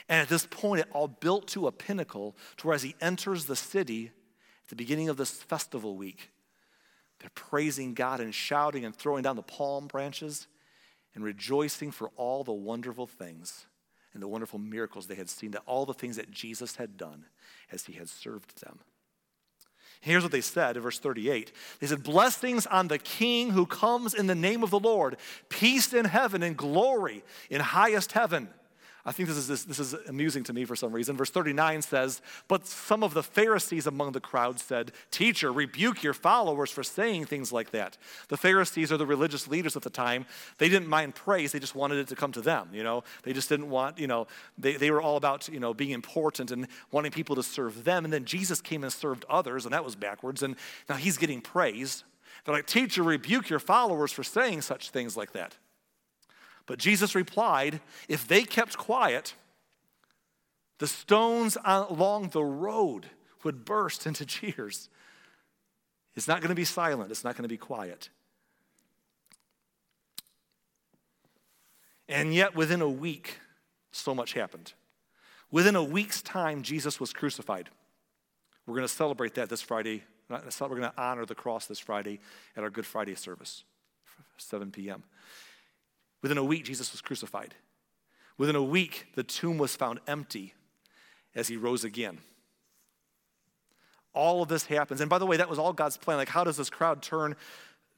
And 0.09 0.21
at 0.21 0.29
this 0.29 0.47
point, 0.47 0.81
it 0.81 0.89
all 0.93 1.09
built 1.09 1.49
to 1.49 1.67
a 1.67 1.73
pinnacle 1.73 2.37
to 2.57 2.67
where 2.67 2.75
as 2.75 2.83
he 2.83 2.95
enters 3.01 3.45
the 3.45 3.57
city 3.57 4.07
at 4.65 4.69
the 4.69 4.77
beginning 4.77 5.09
of 5.09 5.17
this 5.17 5.31
festival 5.31 5.97
week, 5.97 6.31
they're 7.21 7.31
praising 7.35 7.95
God 7.95 8.21
and 8.21 8.35
shouting 8.35 8.85
and 8.85 8.97
throwing 8.97 9.23
down 9.23 9.37
the 9.37 9.43
palm 9.43 9.87
branches 9.87 10.49
and 11.15 11.25
rejoicing 11.25 11.91
for 11.91 12.11
all 12.17 12.45
the 12.45 12.53
wonderful 12.53 13.07
things 13.07 13.67
and 14.15 14.23
the 14.23 14.29
wonderful 14.29 14.59
miracles 14.59 15.07
they 15.07 15.15
had 15.15 15.31
seen, 15.31 15.53
that 15.53 15.63
all 15.67 15.87
the 15.87 15.95
things 15.95 16.17
that 16.17 16.31
Jesus 16.31 16.77
had 16.77 16.97
done 16.97 17.25
as 17.71 17.87
he 17.87 17.95
had 17.95 18.09
served 18.09 18.61
them. 18.63 18.79
Here's 20.01 20.25
what 20.25 20.33
they 20.33 20.41
said 20.41 20.77
in 20.77 20.83
verse 20.83 20.99
38. 20.99 21.53
They 21.79 21.87
said, 21.87 22.03
Blessings 22.03 22.67
on 22.67 22.89
the 22.89 22.99
King 22.99 23.51
who 23.51 23.67
comes 23.67 24.15
in 24.15 24.27
the 24.27 24.35
name 24.35 24.65
of 24.65 24.71
the 24.71 24.81
Lord, 24.81 25.17
peace 25.49 25.93
in 25.93 26.07
heaven 26.07 26.43
and 26.43 26.57
glory 26.57 27.23
in 27.49 27.61
highest 27.61 28.13
heaven. 28.13 28.49
I 29.05 29.11
think 29.11 29.29
this 29.29 29.37
is, 29.37 29.49
this, 29.49 29.65
this 29.65 29.81
is 29.81 29.95
amusing 30.07 30.45
to 30.45 30.53
me 30.53 30.65
for 30.65 30.77
some 30.77 30.93
reason. 30.93 31.17
Verse 31.17 31.31
39 31.31 31.83
says, 31.83 32.23
But 32.47 32.67
some 32.69 33.03
of 33.03 33.15
the 33.15 33.23
Pharisees 33.23 33.89
among 33.89 34.13
the 34.13 34.21
crowd 34.21 34.61
said, 34.61 34.93
Teacher, 35.11 35.53
rebuke 35.53 36.05
your 36.05 36.15
followers 36.15 36.71
for 36.71 36.85
saying 36.85 37.25
things 37.25 37.53
like 37.53 37.73
that. 37.73 37.99
The 38.29 38.37
Pharisees 38.37 38.93
are 38.93 38.97
the 38.97 39.07
religious 39.07 39.49
leaders 39.49 39.75
at 39.75 39.83
the 39.83 39.91
time. 39.91 40.25
They 40.59 40.69
didn't 40.69 40.89
mind 40.89 41.17
praise, 41.17 41.51
they 41.51 41.59
just 41.59 41.75
wanted 41.75 41.99
it 41.99 42.09
to 42.09 42.17
come 42.17 42.31
to 42.33 42.41
them, 42.41 42.69
you 42.73 42.85
know. 42.85 43.03
They 43.25 43.33
just 43.33 43.49
didn't 43.49 43.71
want, 43.71 43.99
you 43.99 44.07
know, 44.07 44.29
they, 44.57 44.77
they 44.77 44.93
were 44.93 45.03
all 45.03 45.17
about, 45.17 45.49
you 45.49 45.59
know, 45.59 45.75
being 45.75 45.91
important 45.91 46.53
and 46.53 46.69
wanting 46.93 47.11
people 47.11 47.35
to 47.35 47.43
serve 47.43 47.83
them. 47.83 48.05
And 48.05 48.13
then 48.13 48.25
Jesus 48.25 48.61
came 48.61 48.85
and 48.85 48.93
served 48.93 49.25
others, 49.29 49.65
and 49.65 49.75
that 49.75 49.85
was 49.85 49.97
backwards. 49.97 50.45
And 50.45 50.55
now 50.89 50.95
he's 50.95 51.19
getting 51.19 51.41
praise. 51.41 52.05
They're 52.45 52.55
like, 52.55 52.67
Teacher, 52.67 53.03
rebuke 53.03 53.51
your 53.51 53.59
followers 53.59 54.13
for 54.13 54.23
saying 54.23 54.63
such 54.63 54.91
things 54.91 55.17
like 55.17 55.33
that. 55.33 55.57
But 56.67 56.79
Jesus 56.79 57.15
replied, 57.15 57.81
If 58.09 58.27
they 58.27 58.45
kept 58.45 58.77
quiet, 58.77 59.35
the 60.79 60.87
stones 60.87 61.57
along 61.65 62.31
the 62.31 62.45
road 62.45 63.07
would 63.45 63.65
burst 63.65 64.07
into 64.07 64.25
cheers. 64.27 64.89
It's 66.15 66.29
not 66.29 66.41
going 66.41 66.51
to 66.51 66.55
be 66.55 66.65
silent, 66.65 67.11
it's 67.11 67.25
not 67.25 67.37
going 67.37 67.45
to 67.45 67.49
be 67.49 67.57
quiet. 67.57 68.09
And 72.09 72.35
yet, 72.35 72.55
within 72.55 72.83
a 72.83 72.89
week, 72.89 73.39
so 73.91 74.15
much 74.15 74.35
happened. 74.35 74.75
Within 75.51 75.77
a 75.77 75.85
week's 75.85 76.21
time, 76.21 76.63
Jesus 76.63 77.01
was 77.01 77.13
crucified. 77.13 77.71
We're 78.67 78.75
going 78.75 78.87
to 78.87 78.93
celebrate 78.93 79.35
that 79.35 79.49
this 79.49 79.63
Friday. 79.63 80.03
We're 80.29 80.41
going 80.69 80.83
to 80.83 80.93
honor 80.97 81.27
the 81.27 81.35
cross 81.35 81.67
this 81.67 81.79
Friday 81.79 82.21
at 82.57 82.63
our 82.63 82.71
Good 82.71 82.87
Friday 82.87 83.15
service, 83.15 83.65
7 84.39 84.71
p.m. 84.71 85.05
Within 86.23 86.39
a 86.39 86.45
week, 86.45 86.65
Jesus 86.65 86.93
was 86.93 87.01
crucified. 87.01 87.55
Within 88.39 88.57
a 88.57 88.63
week, 88.63 89.09
the 89.15 89.23
tomb 89.23 89.59
was 89.59 89.77
found 89.77 90.01
empty 90.07 90.55
as 91.35 91.49
he 91.49 91.57
rose 91.57 91.85
again. 91.85 92.19
All 94.15 94.43
of 94.43 94.49
this 94.49 94.67
happens. 94.67 95.01
And 95.01 95.11
by 95.11 95.19
the 95.19 95.27
way, 95.27 95.37
that 95.37 95.49
was 95.49 95.59
all 95.59 95.73
God's 95.73 95.97
plan. 95.97 96.19
Like, 96.19 96.29
how 96.29 96.45
does 96.45 96.57
this 96.57 96.71
crowd 96.71 97.03
turn 97.03 97.35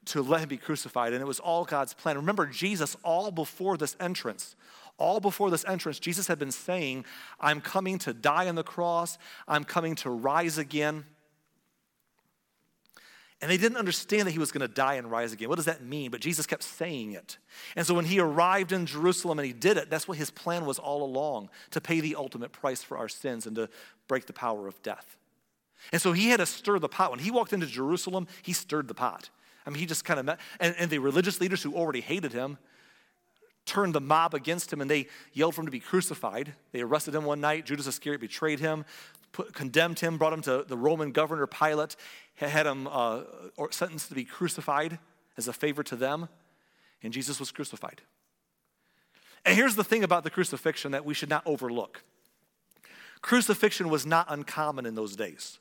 to 0.05 0.21
let 0.21 0.41
him 0.41 0.49
be 0.49 0.57
crucified? 0.57 1.13
And 1.13 1.21
it 1.21 1.27
was 1.27 1.39
all 1.39 1.65
God's 1.65 1.93
plan. 1.93 2.15
Remember, 2.15 2.45
Jesus, 2.45 2.95
all 3.03 3.31
before 3.31 3.77
this 3.77 3.95
entrance, 3.99 4.55
all 4.97 5.19
before 5.19 5.51
this 5.51 5.65
entrance, 5.65 5.99
Jesus 5.99 6.27
had 6.27 6.39
been 6.39 6.51
saying, 6.51 7.05
I'm 7.39 7.59
coming 7.59 7.97
to 7.99 8.13
die 8.13 8.47
on 8.47 8.55
the 8.55 8.63
cross, 8.63 9.17
I'm 9.47 9.65
coming 9.65 9.95
to 9.95 10.09
rise 10.09 10.57
again. 10.57 11.05
And 13.41 13.51
they 13.51 13.57
didn't 13.57 13.77
understand 13.77 14.27
that 14.27 14.31
he 14.31 14.39
was 14.39 14.51
going 14.51 14.61
to 14.61 14.73
die 14.73 14.95
and 14.95 15.11
rise 15.11 15.33
again. 15.33 15.49
What 15.49 15.57
does 15.57 15.65
that 15.65 15.83
mean? 15.83 16.09
But 16.09 16.21
Jesus 16.21 16.47
kept 16.47 16.63
saying 16.63 17.13
it. 17.13 17.37
And 17.75 17.85
so 17.85 17.93
when 17.93 18.05
he 18.05 18.19
arrived 18.19 18.71
in 18.71 18.85
Jerusalem 18.85 19.39
and 19.39 19.45
he 19.45 19.53
did 19.53 19.77
it, 19.77 19.89
that's 19.89 20.07
what 20.07 20.17
his 20.17 20.31
plan 20.31 20.65
was 20.65 20.79
all 20.79 21.03
along 21.03 21.49
to 21.71 21.81
pay 21.81 21.99
the 21.99 22.15
ultimate 22.15 22.53
price 22.53 22.81
for 22.81 22.97
our 22.97 23.09
sins 23.09 23.45
and 23.45 23.55
to 23.57 23.69
break 24.07 24.25
the 24.25 24.33
power 24.33 24.67
of 24.67 24.81
death. 24.83 25.17
And 25.91 26.01
so 26.01 26.13
he 26.13 26.29
had 26.29 26.39
to 26.39 26.45
stir 26.45 26.79
the 26.79 26.87
pot. 26.87 27.11
When 27.11 27.19
he 27.19 27.29
walked 27.29 27.51
into 27.51 27.67
Jerusalem, 27.67 28.27
he 28.41 28.53
stirred 28.53 28.87
the 28.87 28.93
pot. 28.93 29.29
I 29.65 29.69
mean, 29.69 29.79
he 29.79 29.85
just 29.85 30.05
kind 30.05 30.19
of 30.19 30.25
met, 30.25 30.39
and, 30.59 30.75
and 30.77 30.89
the 30.89 30.99
religious 30.99 31.41
leaders 31.41 31.61
who 31.61 31.75
already 31.75 32.01
hated 32.01 32.31
him 32.31 32.57
turned 33.65 33.95
the 33.95 34.01
mob 34.01 34.33
against 34.35 34.71
him 34.71 34.79
and 34.79 34.89
they 34.89 35.07
yelled 35.33 35.55
for 35.55 35.61
him 35.61 35.65
to 35.65 35.71
be 35.71 35.79
crucified. 35.79 36.53
They 36.71 36.81
arrested 36.81 37.15
him 37.15 37.25
one 37.25 37.41
night. 37.41 37.65
Judas 37.65 37.87
Iscariot 37.87 38.21
betrayed 38.21 38.59
him 38.59 38.85
put, 39.35 39.53
condemned 39.53 39.99
him, 39.99 40.17
brought 40.17 40.33
him 40.33 40.41
to 40.43 40.65
the 40.67 40.77
Roman 40.77 41.11
governor 41.11 41.45
Pilate, 41.45 41.95
had 42.35 42.65
him 42.65 42.87
uh, 42.89 43.21
sentenced 43.69 44.09
to 44.09 44.15
be 44.15 44.23
crucified 44.23 44.97
as 45.37 45.47
a 45.47 45.53
favor 45.53 45.83
to 45.83 45.95
them, 45.95 46.29
and 47.03 47.11
Jesus 47.11 47.39
was 47.39 47.51
crucified. 47.51 48.01
And 49.45 49.55
here's 49.55 49.75
the 49.75 49.83
thing 49.83 50.03
about 50.03 50.23
the 50.23 50.29
crucifixion 50.29 50.91
that 50.93 51.05
we 51.05 51.13
should 51.13 51.29
not 51.29 51.43
overlook 51.45 52.01
crucifixion 53.21 53.89
was 53.89 54.05
not 54.05 54.27
uncommon 54.29 54.85
in 54.85 54.93
those 54.93 55.15
days. 55.15 55.57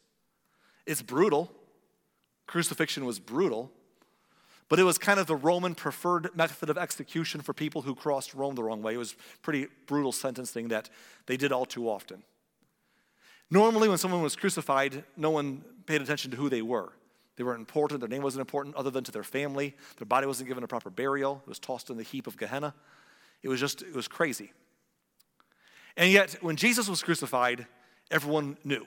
It's 0.84 1.00
brutal. 1.00 1.50
Crucifixion 2.46 3.06
was 3.06 3.18
brutal, 3.18 3.72
but 4.68 4.78
it 4.78 4.82
was 4.82 4.98
kind 4.98 5.18
of 5.18 5.26
the 5.26 5.34
Roman 5.34 5.74
preferred 5.74 6.28
method 6.36 6.68
of 6.68 6.76
execution 6.76 7.40
for 7.40 7.54
people 7.54 7.80
who 7.80 7.94
crossed 7.94 8.34
Rome 8.34 8.54
the 8.54 8.62
wrong 8.62 8.82
way. 8.82 8.92
It 8.92 8.98
was 8.98 9.16
pretty 9.40 9.68
brutal 9.86 10.12
sentencing 10.12 10.68
that 10.68 10.90
they 11.24 11.38
did 11.38 11.52
all 11.52 11.64
too 11.64 11.88
often. 11.88 12.22
Normally, 13.50 13.88
when 13.88 13.98
someone 13.98 14.22
was 14.22 14.36
crucified, 14.36 15.04
no 15.16 15.30
one 15.30 15.64
paid 15.86 16.00
attention 16.00 16.30
to 16.32 16.36
who 16.36 16.48
they 16.48 16.62
were. 16.62 16.92
They 17.36 17.44
weren't 17.44 17.60
important, 17.60 18.00
their 18.00 18.08
name 18.08 18.22
wasn't 18.22 18.40
important 18.40 18.76
other 18.76 18.90
than 18.90 19.04
to 19.04 19.12
their 19.12 19.24
family. 19.24 19.74
Their 19.98 20.06
body 20.06 20.26
wasn't 20.26 20.48
given 20.48 20.62
a 20.62 20.68
proper 20.68 20.90
burial, 20.90 21.42
it 21.44 21.48
was 21.48 21.58
tossed 21.58 21.90
in 21.90 21.96
the 21.96 22.02
heap 22.02 22.26
of 22.26 22.36
Gehenna. 22.36 22.74
It 23.42 23.48
was 23.48 23.60
just, 23.60 23.82
it 23.82 23.94
was 23.94 24.08
crazy. 24.08 24.52
And 25.96 26.10
yet, 26.10 26.36
when 26.40 26.56
Jesus 26.56 26.88
was 26.88 27.02
crucified, 27.02 27.66
everyone 28.10 28.56
knew. 28.64 28.86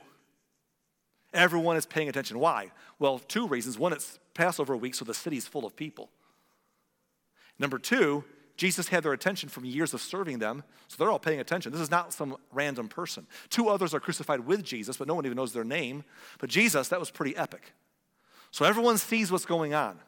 Everyone 1.33 1.77
is 1.77 1.85
paying 1.85 2.09
attention. 2.09 2.39
Why? 2.39 2.71
Well, 2.99 3.19
two 3.19 3.47
reasons. 3.47 3.77
One, 3.77 3.93
it's 3.93 4.19
Passover 4.33 4.75
week, 4.75 4.95
so 4.95 5.05
the 5.05 5.13
city's 5.13 5.47
full 5.47 5.65
of 5.65 5.75
people. 5.75 6.09
Number 7.59 7.77
two, 7.77 8.23
Jesus 8.57 8.87
had 8.87 9.03
their 9.03 9.13
attention 9.13 9.49
from 9.49 9.65
years 9.65 9.93
of 9.93 10.01
serving 10.01 10.39
them, 10.39 10.63
so 10.87 10.95
they're 10.97 11.11
all 11.11 11.19
paying 11.19 11.39
attention. 11.39 11.71
This 11.71 11.79
is 11.79 11.91
not 11.91 12.11
some 12.11 12.37
random 12.51 12.87
person. 12.87 13.27
Two 13.49 13.69
others 13.69 13.93
are 13.93 13.99
crucified 13.99 14.41
with 14.41 14.63
Jesus, 14.63 14.97
but 14.97 15.07
no 15.07 15.13
one 15.13 15.25
even 15.25 15.37
knows 15.37 15.53
their 15.53 15.63
name. 15.63 16.03
But 16.39 16.49
Jesus, 16.49 16.87
that 16.87 16.99
was 16.99 17.11
pretty 17.11 17.37
epic. 17.37 17.73
So 18.49 18.65
everyone 18.65 18.97
sees 18.97 19.31
what's 19.31 19.45
going 19.45 19.75
on. 19.75 19.99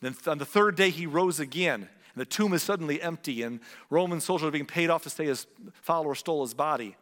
Then 0.00 0.16
on 0.26 0.38
the 0.38 0.46
third 0.46 0.76
day, 0.76 0.88
he 0.88 1.06
rose 1.06 1.40
again, 1.40 1.82
and 1.82 2.20
the 2.20 2.24
tomb 2.24 2.54
is 2.54 2.62
suddenly 2.62 3.02
empty, 3.02 3.42
and 3.42 3.60
Roman 3.90 4.20
soldiers 4.20 4.48
are 4.48 4.52
being 4.52 4.66
paid 4.66 4.88
off 4.88 5.02
to 5.02 5.10
say 5.10 5.26
his 5.26 5.46
follower 5.82 6.14
stole 6.14 6.42
his 6.42 6.54
body. 6.54 6.96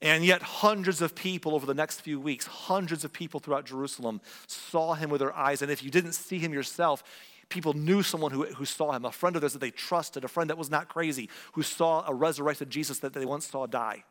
And 0.00 0.24
yet, 0.24 0.42
hundreds 0.42 1.00
of 1.00 1.14
people 1.14 1.54
over 1.54 1.64
the 1.64 1.74
next 1.74 2.00
few 2.00 2.18
weeks, 2.18 2.46
hundreds 2.46 3.04
of 3.04 3.12
people 3.12 3.38
throughout 3.38 3.66
Jerusalem 3.66 4.20
saw 4.48 4.94
him 4.94 5.10
with 5.10 5.20
their 5.20 5.34
eyes. 5.36 5.62
And 5.62 5.70
if 5.70 5.84
you 5.84 5.92
didn't 5.92 6.14
see 6.14 6.40
him 6.40 6.52
yourself, 6.52 7.04
people 7.52 7.74
knew 7.74 8.02
someone 8.02 8.32
who, 8.32 8.44
who 8.46 8.64
saw 8.64 8.92
him, 8.92 9.04
a 9.04 9.12
friend 9.12 9.36
of 9.36 9.42
theirs 9.42 9.52
that 9.52 9.60
they 9.60 9.70
trusted, 9.70 10.24
a 10.24 10.28
friend 10.28 10.50
that 10.50 10.58
was 10.58 10.70
not 10.70 10.88
crazy, 10.88 11.28
who 11.52 11.62
saw 11.62 12.04
a 12.06 12.14
resurrected 12.14 12.70
Jesus 12.70 12.98
that 13.00 13.12
they 13.12 13.24
once 13.24 13.46
saw 13.46 13.66
die, 13.66 14.04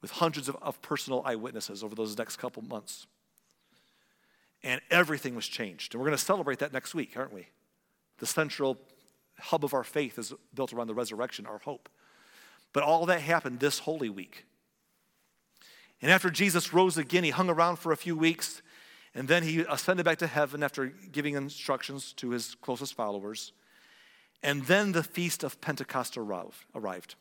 with 0.00 0.10
hundreds 0.12 0.48
of, 0.48 0.56
of 0.60 0.80
personal 0.82 1.22
eyewitnesses 1.24 1.82
over 1.82 1.94
those 1.94 2.16
next 2.16 2.36
couple 2.36 2.62
months. 2.62 3.06
And 4.62 4.80
everything 4.90 5.34
was 5.34 5.48
changed. 5.48 5.94
And 5.94 6.00
we're 6.00 6.06
going 6.06 6.18
to 6.18 6.24
celebrate 6.24 6.60
that 6.60 6.72
next 6.72 6.94
week, 6.94 7.16
aren't 7.16 7.32
we? 7.32 7.48
The 8.18 8.26
central 8.26 8.78
hub 9.38 9.64
of 9.64 9.74
our 9.74 9.84
faith 9.84 10.18
is 10.18 10.32
built 10.54 10.72
around 10.72 10.86
the 10.86 10.94
resurrection, 10.94 11.46
our 11.46 11.58
hope. 11.58 11.88
But 12.72 12.82
all 12.82 13.06
that 13.06 13.20
happened 13.20 13.58
this 13.58 13.80
Holy 13.80 14.08
Week. 14.08 14.44
And 16.00 16.10
after 16.10 16.30
Jesus 16.30 16.72
rose 16.72 16.96
again, 16.98 17.24
he 17.24 17.30
hung 17.30 17.50
around 17.50 17.76
for 17.76 17.92
a 17.92 17.96
few 17.96 18.16
weeks 18.16 18.62
and 19.14 19.28
then 19.28 19.42
he 19.42 19.60
ascended 19.68 20.04
back 20.04 20.18
to 20.18 20.26
heaven 20.26 20.62
after 20.62 20.86
giving 20.86 21.34
instructions 21.34 22.12
to 22.14 22.30
his 22.30 22.56
closest 22.60 22.94
followers. 22.94 23.52
And 24.42 24.64
then 24.64 24.92
the 24.92 25.02
feast 25.02 25.44
of 25.44 25.60
Pentecost 25.60 26.16
arrived. 26.16 27.14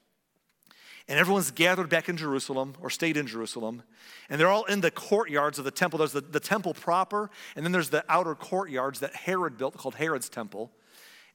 And 1.07 1.19
everyone's 1.19 1.51
gathered 1.51 1.89
back 1.89 2.07
in 2.07 2.15
Jerusalem 2.15 2.75
or 2.79 2.89
stayed 2.89 3.17
in 3.17 3.27
Jerusalem. 3.27 3.83
And 4.29 4.39
they're 4.39 4.47
all 4.47 4.63
in 4.65 4.81
the 4.81 4.91
courtyards 4.91 5.59
of 5.59 5.65
the 5.65 5.71
temple. 5.71 5.99
There's 5.99 6.13
the, 6.13 6.21
the 6.21 6.39
temple 6.39 6.73
proper, 6.73 7.29
and 7.55 7.65
then 7.65 7.71
there's 7.71 7.89
the 7.89 8.05
outer 8.07 8.35
courtyards 8.35 9.01
that 9.01 9.15
Herod 9.15 9.57
built 9.57 9.75
called 9.75 9.95
Herod's 9.95 10.29
temple. 10.29 10.71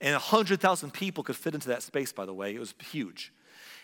And 0.01 0.13
100,000 0.13 0.93
people 0.93 1.25
could 1.25 1.37
fit 1.37 1.55
into 1.55 1.69
that 1.69 1.83
space, 1.83 2.13
by 2.13 2.27
the 2.27 2.35
way. 2.35 2.55
It 2.55 2.59
was 2.59 2.75
huge. 2.91 3.33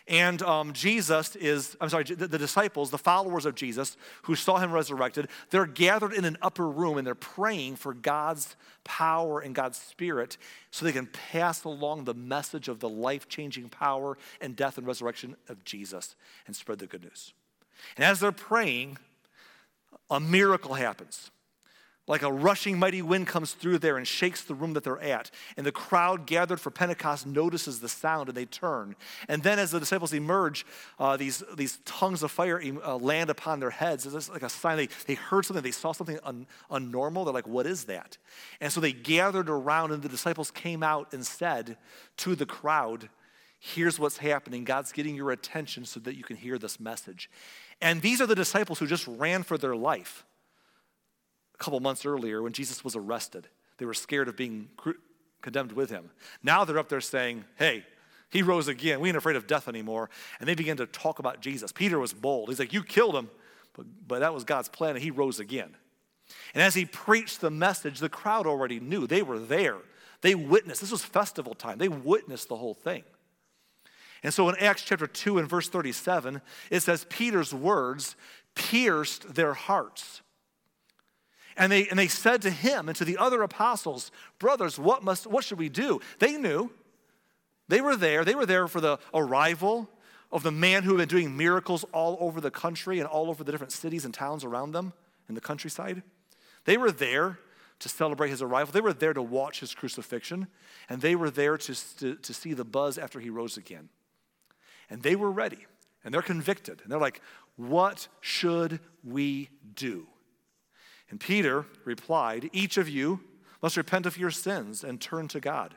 And 0.09 0.42
um, 0.42 0.73
Jesus 0.73 1.37
is, 1.37 1.76
I'm 1.80 1.88
sorry, 1.88 2.04
the, 2.04 2.26
the, 2.26 2.38
disciples, 2.38 2.90
the 2.90 2.99
followers 2.99 3.47
of 3.47 3.54
Jesus 3.54 3.97
who 4.23 4.35
saw 4.35 4.59
him 4.59 4.73
resurrected, 4.73 5.28
they're 5.50 5.66
gathered 5.66 6.12
in 6.12 6.25
an 6.25 6.37
upper 6.42 6.68
room 6.68 6.99
and 6.99 7.06
they're 7.06 7.14
praying 7.14 7.76
for 7.76 7.94
God's 7.94 8.56
power 8.85 9.40
and 9.40 9.54
God's 9.54 9.78
spirit 9.78 10.38
so 10.71 10.85
they 10.85 10.92
can 10.92 11.06
pass 11.06 11.62
along 11.64 12.04
the 12.04 12.14
message 12.14 12.68
of 12.68 12.80
the 12.80 12.88
life 12.88 13.28
changing 13.28 13.68
power 13.68 14.18
and 14.40 14.56
death 14.56 14.76
and 14.76 14.87
resurrection 14.87 15.37
of 15.49 15.64
Jesus 15.64 16.16
and 16.47 16.56
spread 16.56 16.80
the 16.80 16.87
good 16.87 17.02
news. 17.02 17.32
And 17.97 18.04
as 18.04 18.21
they're 18.21 18.32
praying, 18.32 18.99
a 20.11 20.18
miracle 20.18 20.75
happens. 20.75 21.30
Like 22.09 22.23
a 22.23 22.32
rushing 22.32 22.80
mighty 22.80 23.00
wind 23.00 23.28
comes 23.28 23.52
through 23.52 23.78
there 23.78 23.97
and 23.97 24.06
shakes 24.06 24.42
the 24.42 24.56
room 24.56 24.73
that 24.73 24.82
they're 24.82 25.00
at. 25.00 25.30
And 25.56 25.64
the 25.64 25.71
crowd 25.71 26.26
gathered 26.26 26.59
for 26.59 26.71
Pentecost 26.71 27.26
notices 27.26 27.78
the 27.78 27.88
sound 27.88 28.28
and 28.28 28.37
they 28.37 28.44
turn. 28.44 28.97
And 29.28 29.44
then, 29.44 29.61
as 29.61 29.71
the 29.71 29.78
disciples 29.78 30.12
emerge, 30.12 30.66
uh, 30.99 31.16
these, 31.16 31.44
these 31.56 31.78
tongues 31.85 32.25
of 32.25 32.32
fire 32.32 32.61
uh, 32.85 32.97
land 32.97 33.30
upon 33.30 33.61
their 33.61 33.71
heads. 33.71 34.04
It's 34.04 34.28
like 34.28 34.42
a 34.42 34.49
sign 34.49 34.78
they, 34.78 34.88
they 35.06 35.14
heard 35.14 35.44
something, 35.44 35.62
they 35.62 35.71
saw 35.71 35.92
something 35.92 36.18
un, 36.25 36.49
unnormal. 36.73 37.25
They're 37.25 37.32
like, 37.32 37.47
What 37.47 37.68
is 37.68 37.85
that? 37.85 38.18
And 38.61 38.73
so 38.73 38.80
they 38.80 38.92
gathered 38.92 39.49
around, 39.49 39.92
and 39.92 40.02
the 40.02 40.09
disciples 40.09 40.50
came 40.50 40.82
out 40.82 41.12
and 41.12 41.25
said 41.25 41.76
to 42.18 42.35
the 42.35 42.47
crowd, 42.47 43.11
Here's 43.61 44.00
what's 44.00 44.18
happening. 44.18 44.64
God's 44.64 44.90
getting 44.90 45.14
your 45.14 45.30
attention 45.30 45.85
so 45.85 46.00
that 46.00 46.16
you 46.16 46.25
can 46.25 46.35
hear 46.35 46.59
this 46.59 46.80
message. 46.80 47.30
And 47.80 48.02
these 48.02 48.21
are 48.21 48.26
the 48.26 48.35
disciples 48.35 48.80
who 48.80 48.88
just 48.88 49.06
ran 49.06 49.44
for 49.44 49.56
their 49.56 49.76
life 49.76 50.25
couple 51.62 51.81
months 51.81 52.04
earlier 52.04 52.42
when 52.42 52.52
Jesus 52.52 52.85
was 52.85 52.97
arrested. 52.97 53.49
They 53.78 53.87
were 53.87 53.95
scared 53.95 54.28
of 54.28 54.37
being 54.37 54.69
condemned 55.40 55.73
with 55.73 55.90
him. 55.90 56.11
Now 56.42 56.64
they're 56.64 56.78
up 56.78 56.88
there 56.88 57.00
saying, 57.00 57.45
hey, 57.57 57.85
He 58.31 58.42
rose 58.42 58.69
again. 58.69 59.00
We 59.00 59.09
ain't 59.09 59.16
afraid 59.16 59.37
of 59.37 59.47
death 59.47 59.69
anymore. 59.69 60.09
And 60.40 60.49
they 60.49 60.54
began 60.54 60.78
to 60.78 60.87
talk 60.87 61.19
about 61.19 61.40
Jesus. 61.40 61.71
Peter 61.71 61.99
was 61.99 62.12
bold. 62.12 62.49
He's 62.49 62.59
like, 62.59 62.73
You 62.73 62.83
killed 62.83 63.14
him, 63.14 63.28
but, 63.75 63.87
but 64.07 64.21
that 64.21 64.33
was 64.33 64.45
God's 64.45 64.69
plan, 64.69 64.95
and 64.95 65.02
he 65.02 65.11
rose 65.11 65.38
again. 65.38 65.76
And 66.54 66.62
as 66.62 66.75
he 66.75 66.85
preached 66.87 67.40
the 67.40 67.50
message, 67.50 67.99
the 67.99 68.09
crowd 68.09 68.47
already 68.47 68.81
knew. 68.81 69.07
They 69.07 69.23
were 69.23 69.38
there. 69.38 69.76
They 70.23 70.35
witnessed. 70.35 70.81
This 70.81 70.92
was 70.92 71.04
festival 71.04 71.54
time. 71.54 71.78
They 71.78 71.88
witnessed 71.88 72.49
the 72.49 72.57
whole 72.57 72.75
thing. 72.75 73.04
And 74.23 74.33
so 74.33 74.49
in 74.49 74.57
Acts 74.57 74.83
chapter 74.83 75.07
2 75.07 75.38
and 75.38 75.49
verse 75.49 75.69
37, 75.69 76.40
it 76.71 76.81
says, 76.81 77.04
Peter's 77.09 77.52
words 77.52 78.16
pierced 78.54 79.35
their 79.35 79.52
hearts. 79.52 80.23
And 81.56 81.71
they, 81.71 81.88
and 81.88 81.99
they 81.99 82.09
said 82.09 82.42
to 82.42 82.50
him 82.50 82.88
and 82.88 82.97
to 82.97 83.04
the 83.04 83.18
other 83.18 83.42
apostles, 83.42 84.11
Brothers, 84.38 84.78
what, 84.78 85.02
must, 85.02 85.26
what 85.26 85.44
should 85.44 85.59
we 85.59 85.68
do? 85.68 86.00
They 86.18 86.37
knew. 86.37 86.71
They 87.68 87.80
were 87.80 87.97
there. 87.97 88.25
They 88.25 88.35
were 88.35 88.47
there 88.47 88.68
for 88.68 88.80
the 88.80 88.99
arrival 89.14 89.88
of 90.30 90.42
the 90.42 90.50
man 90.50 90.82
who 90.82 90.92
had 90.92 91.09
been 91.09 91.09
doing 91.09 91.37
miracles 91.37 91.85
all 91.92 92.16
over 92.21 92.40
the 92.40 92.50
country 92.50 92.99
and 92.99 93.09
all 93.09 93.28
over 93.28 93.44
the 93.44 93.52
different 93.52 93.73
cities 93.73 94.04
and 94.04 94.14
towns 94.14 94.44
around 94.44 94.73
them 94.73 94.92
in 95.28 95.35
the 95.35 95.40
countryside. 95.40 96.02
They 96.64 96.76
were 96.76 96.90
there 96.90 97.38
to 97.80 97.88
celebrate 97.88 98.30
his 98.30 98.40
arrival. 98.40 98.73
They 98.73 98.80
were 98.80 98.92
there 98.92 99.12
to 99.12 99.23
watch 99.23 99.61
his 99.61 99.75
crucifixion, 99.75 100.47
and 100.88 101.02
they 101.02 101.16
were 101.16 101.30
there 101.30 101.59
to, 101.59 101.97
to, 101.99 102.14
to 102.14 102.35
see 102.35 102.54
the 102.54 102.64
buzz 102.64 102.97
after 102.97 103.21
he 103.21 103.28
rose 103.28 103.56
again. 103.56 103.88
And 104.88 105.02
they 105.02 105.16
were 105.16 105.30
ready, 105.30 105.66
and 106.04 106.14
they're 106.14 106.23
convicted, 106.23 106.80
and 106.82 106.90
they're 106.90 106.99
like, 106.99 107.21
What 107.56 108.09
should 108.21 108.80
we 109.04 109.50
do? 109.75 110.06
And 111.12 111.21
Peter 111.21 111.66
replied, 111.85 112.49
Each 112.54 112.78
of 112.78 112.88
you 112.88 113.21
must 113.62 113.76
repent 113.76 114.07
of 114.07 114.16
your 114.16 114.31
sins 114.31 114.83
and 114.83 114.99
turn 114.99 115.28
to 115.28 115.40
God, 115.40 115.75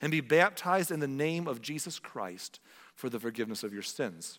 and 0.00 0.12
be 0.12 0.20
baptized 0.20 0.92
in 0.92 1.00
the 1.00 1.08
name 1.08 1.48
of 1.48 1.60
Jesus 1.60 1.98
Christ 1.98 2.60
for 2.94 3.10
the 3.10 3.18
forgiveness 3.18 3.64
of 3.64 3.72
your 3.72 3.82
sins. 3.82 4.38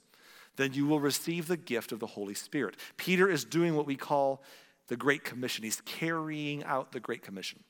Then 0.56 0.72
you 0.74 0.88
will 0.88 1.01
receive 1.01 1.48
the 1.48 1.58
gift 1.58 1.92
of 1.92 2.00
the 2.00 2.08
Holy 2.08 2.36
Spirit. 2.36 2.77
Peter 2.96 3.30
is 3.30 3.44
doing 3.44 3.75
what 3.75 3.86
we 3.86 3.98
call 3.98 4.42
the 4.88 4.96
Great 4.96 5.25
Commission. 5.25 5.65
He's 5.65 5.82
carrying 5.82 6.63
out 6.63 6.94
the 6.94 7.01
Great 7.01 7.22
Commission. 7.22 7.62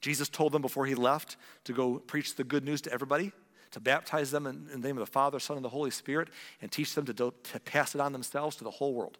Jesus 0.00 0.30
told 0.30 0.52
them 0.52 0.62
before 0.62 0.86
he 0.86 0.94
left 0.94 1.36
to 1.64 1.74
go 1.74 1.98
preach 1.98 2.34
the 2.34 2.44
good 2.44 2.64
news 2.64 2.80
to 2.82 2.92
everybody, 2.94 3.32
to 3.72 3.80
baptize 3.80 4.30
them 4.30 4.46
in, 4.46 4.68
the 4.68 4.78
name 4.78 4.96
of 4.96 5.04
the 5.04 5.12
Father, 5.12 5.38
Son, 5.38 5.56
and 5.56 5.64
the 5.64 5.68
Holy 5.68 5.90
Spirit, 5.90 6.28
and 6.62 6.72
teach 6.72 6.94
them 6.94 7.04
to, 7.04 7.12
do, 7.12 7.34
to 7.52 7.60
pass 7.60 7.94
it 7.94 8.00
on 8.00 8.14
themselves 8.14 8.56
to 8.56 8.64
the 8.64 8.70
whole 8.70 8.94
world. 8.94 9.18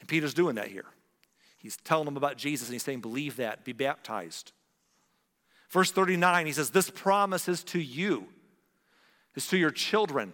And 0.00 0.08
Peter's 0.08 0.34
doing 0.34 0.56
that 0.56 0.68
here. 0.68 0.86
He's 1.58 1.76
telling 1.78 2.04
them 2.04 2.16
about 2.16 2.36
Jesus 2.36 2.68
and 2.68 2.74
he's 2.74 2.82
saying, 2.82 3.00
Believe 3.00 3.36
that, 3.36 3.64
be 3.64 3.72
baptized. 3.72 4.52
Verse 5.70 5.90
39, 5.90 6.46
he 6.46 6.52
says, 6.52 6.70
This 6.70 6.90
promise 6.90 7.48
is 7.48 7.64
to 7.64 7.80
you, 7.80 8.26
is 9.34 9.46
to 9.48 9.56
your 9.56 9.70
children, 9.70 10.32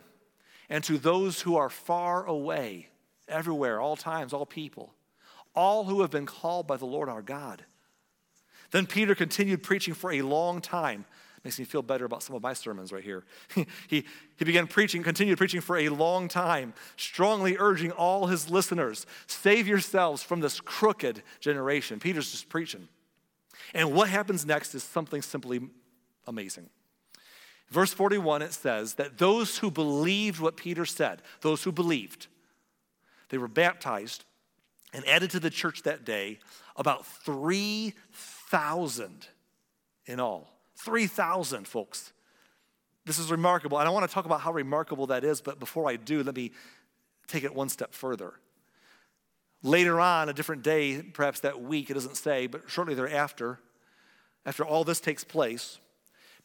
and 0.69 0.85
to 0.85 0.99
those 0.99 1.41
who 1.43 1.57
are 1.57 1.71
far 1.71 2.25
away, 2.25 2.89
everywhere, 3.29 3.81
all 3.81 3.97
times, 3.97 4.33
all 4.33 4.47
people 4.47 4.93
all 5.55 5.85
who 5.85 6.03
have 6.03 6.11
been 6.11 6.27
called 6.27 6.67
by 6.67 6.77
the 6.77 6.87
Lord 6.87 7.09
our 7.09 7.23
God. 7.23 7.65
Then 8.71 8.87
Peter 8.87 9.15
continued 9.15 9.63
preaching 9.63 9.95
for 9.95 10.13
a 10.13 10.23
long 10.23 10.61
time. 10.61 11.05
Makes 11.45 11.59
me 11.59 11.65
feel 11.65 11.83
better 11.83 12.05
about 12.05 12.23
some 12.23 12.37
of 12.37 12.43
my 12.43 12.53
sermons 12.53 12.93
right 12.93 13.03
here. 13.03 13.25
he, 13.89 14.05
he 14.37 14.45
began 14.45 14.67
preaching, 14.67 15.03
continued 15.03 15.39
preaching 15.39 15.63
for 15.63 15.79
a 15.79 15.89
long 15.89 16.29
time, 16.29 16.75
strongly 16.97 17.57
urging 17.59 17.93
all 17.93 18.27
his 18.27 18.51
listeners 18.51 19.07
save 19.27 19.67
yourselves 19.67 20.23
from 20.23 20.41
this 20.41 20.61
crooked 20.61 21.23
generation. 21.41 21.99
Peter's 21.99 22.31
just 22.31 22.51
preaching. 22.51 22.89
And 23.73 23.95
what 23.95 24.09
happens 24.09 24.45
next 24.45 24.75
is 24.75 24.83
something 24.83 25.23
simply 25.23 25.61
amazing. 26.27 26.69
Verse 27.71 27.95
41, 27.95 28.43
it 28.43 28.53
says 28.53 28.95
that 28.95 29.19
those 29.19 29.59
who 29.59 29.71
believed 29.71 30.41
what 30.41 30.57
Peter 30.57 30.85
said, 30.85 31.23
those 31.41 31.63
who 31.63 31.73
believed, 31.73 32.27
they 33.29 33.39
were 33.39 33.49
baptized 33.49 34.25
and 34.93 35.07
added 35.07 35.31
to 35.31 35.41
the 35.41 35.51
church 35.51 35.85
that 35.85 36.05
day 36.05 36.41
about 36.77 37.07
3,000 37.07 39.29
in 40.07 40.21
all. 40.21 40.60
3,000, 40.85 41.67
folks. 41.67 42.13
This 43.05 43.19
is 43.19 43.31
remarkable. 43.31 43.79
And 43.79 43.89
I 43.89 43.91
want 43.91 44.09
to 44.09 44.15
talk 44.15 44.27
about 44.27 44.41
how 44.41 44.53
remarkable 44.53 45.07
that 45.09 45.25
is, 45.25 45.41
but 45.41 45.59
before 45.59 45.89
I 45.89 45.97
do, 45.97 46.23
let 46.23 46.35
me 46.35 46.53
take 47.27 47.45
it 47.45 47.55
one 47.55 47.69
step 47.69 47.95
further. 47.95 48.35
Later 49.63 50.01
on, 50.01 50.29
a 50.29 50.33
different 50.33 50.63
day, 50.63 51.03
perhaps 51.03 51.41
that 51.41 51.61
week, 51.61 51.91
it 51.91 51.95
doesn't 51.95 52.17
say, 52.17 52.47
but 52.47 52.63
shortly 52.69 52.95
thereafter, 52.95 53.59
after 54.47 54.65
all 54.65 54.85
this 54.85 55.01
takes 55.01 55.23
place, 55.23 55.79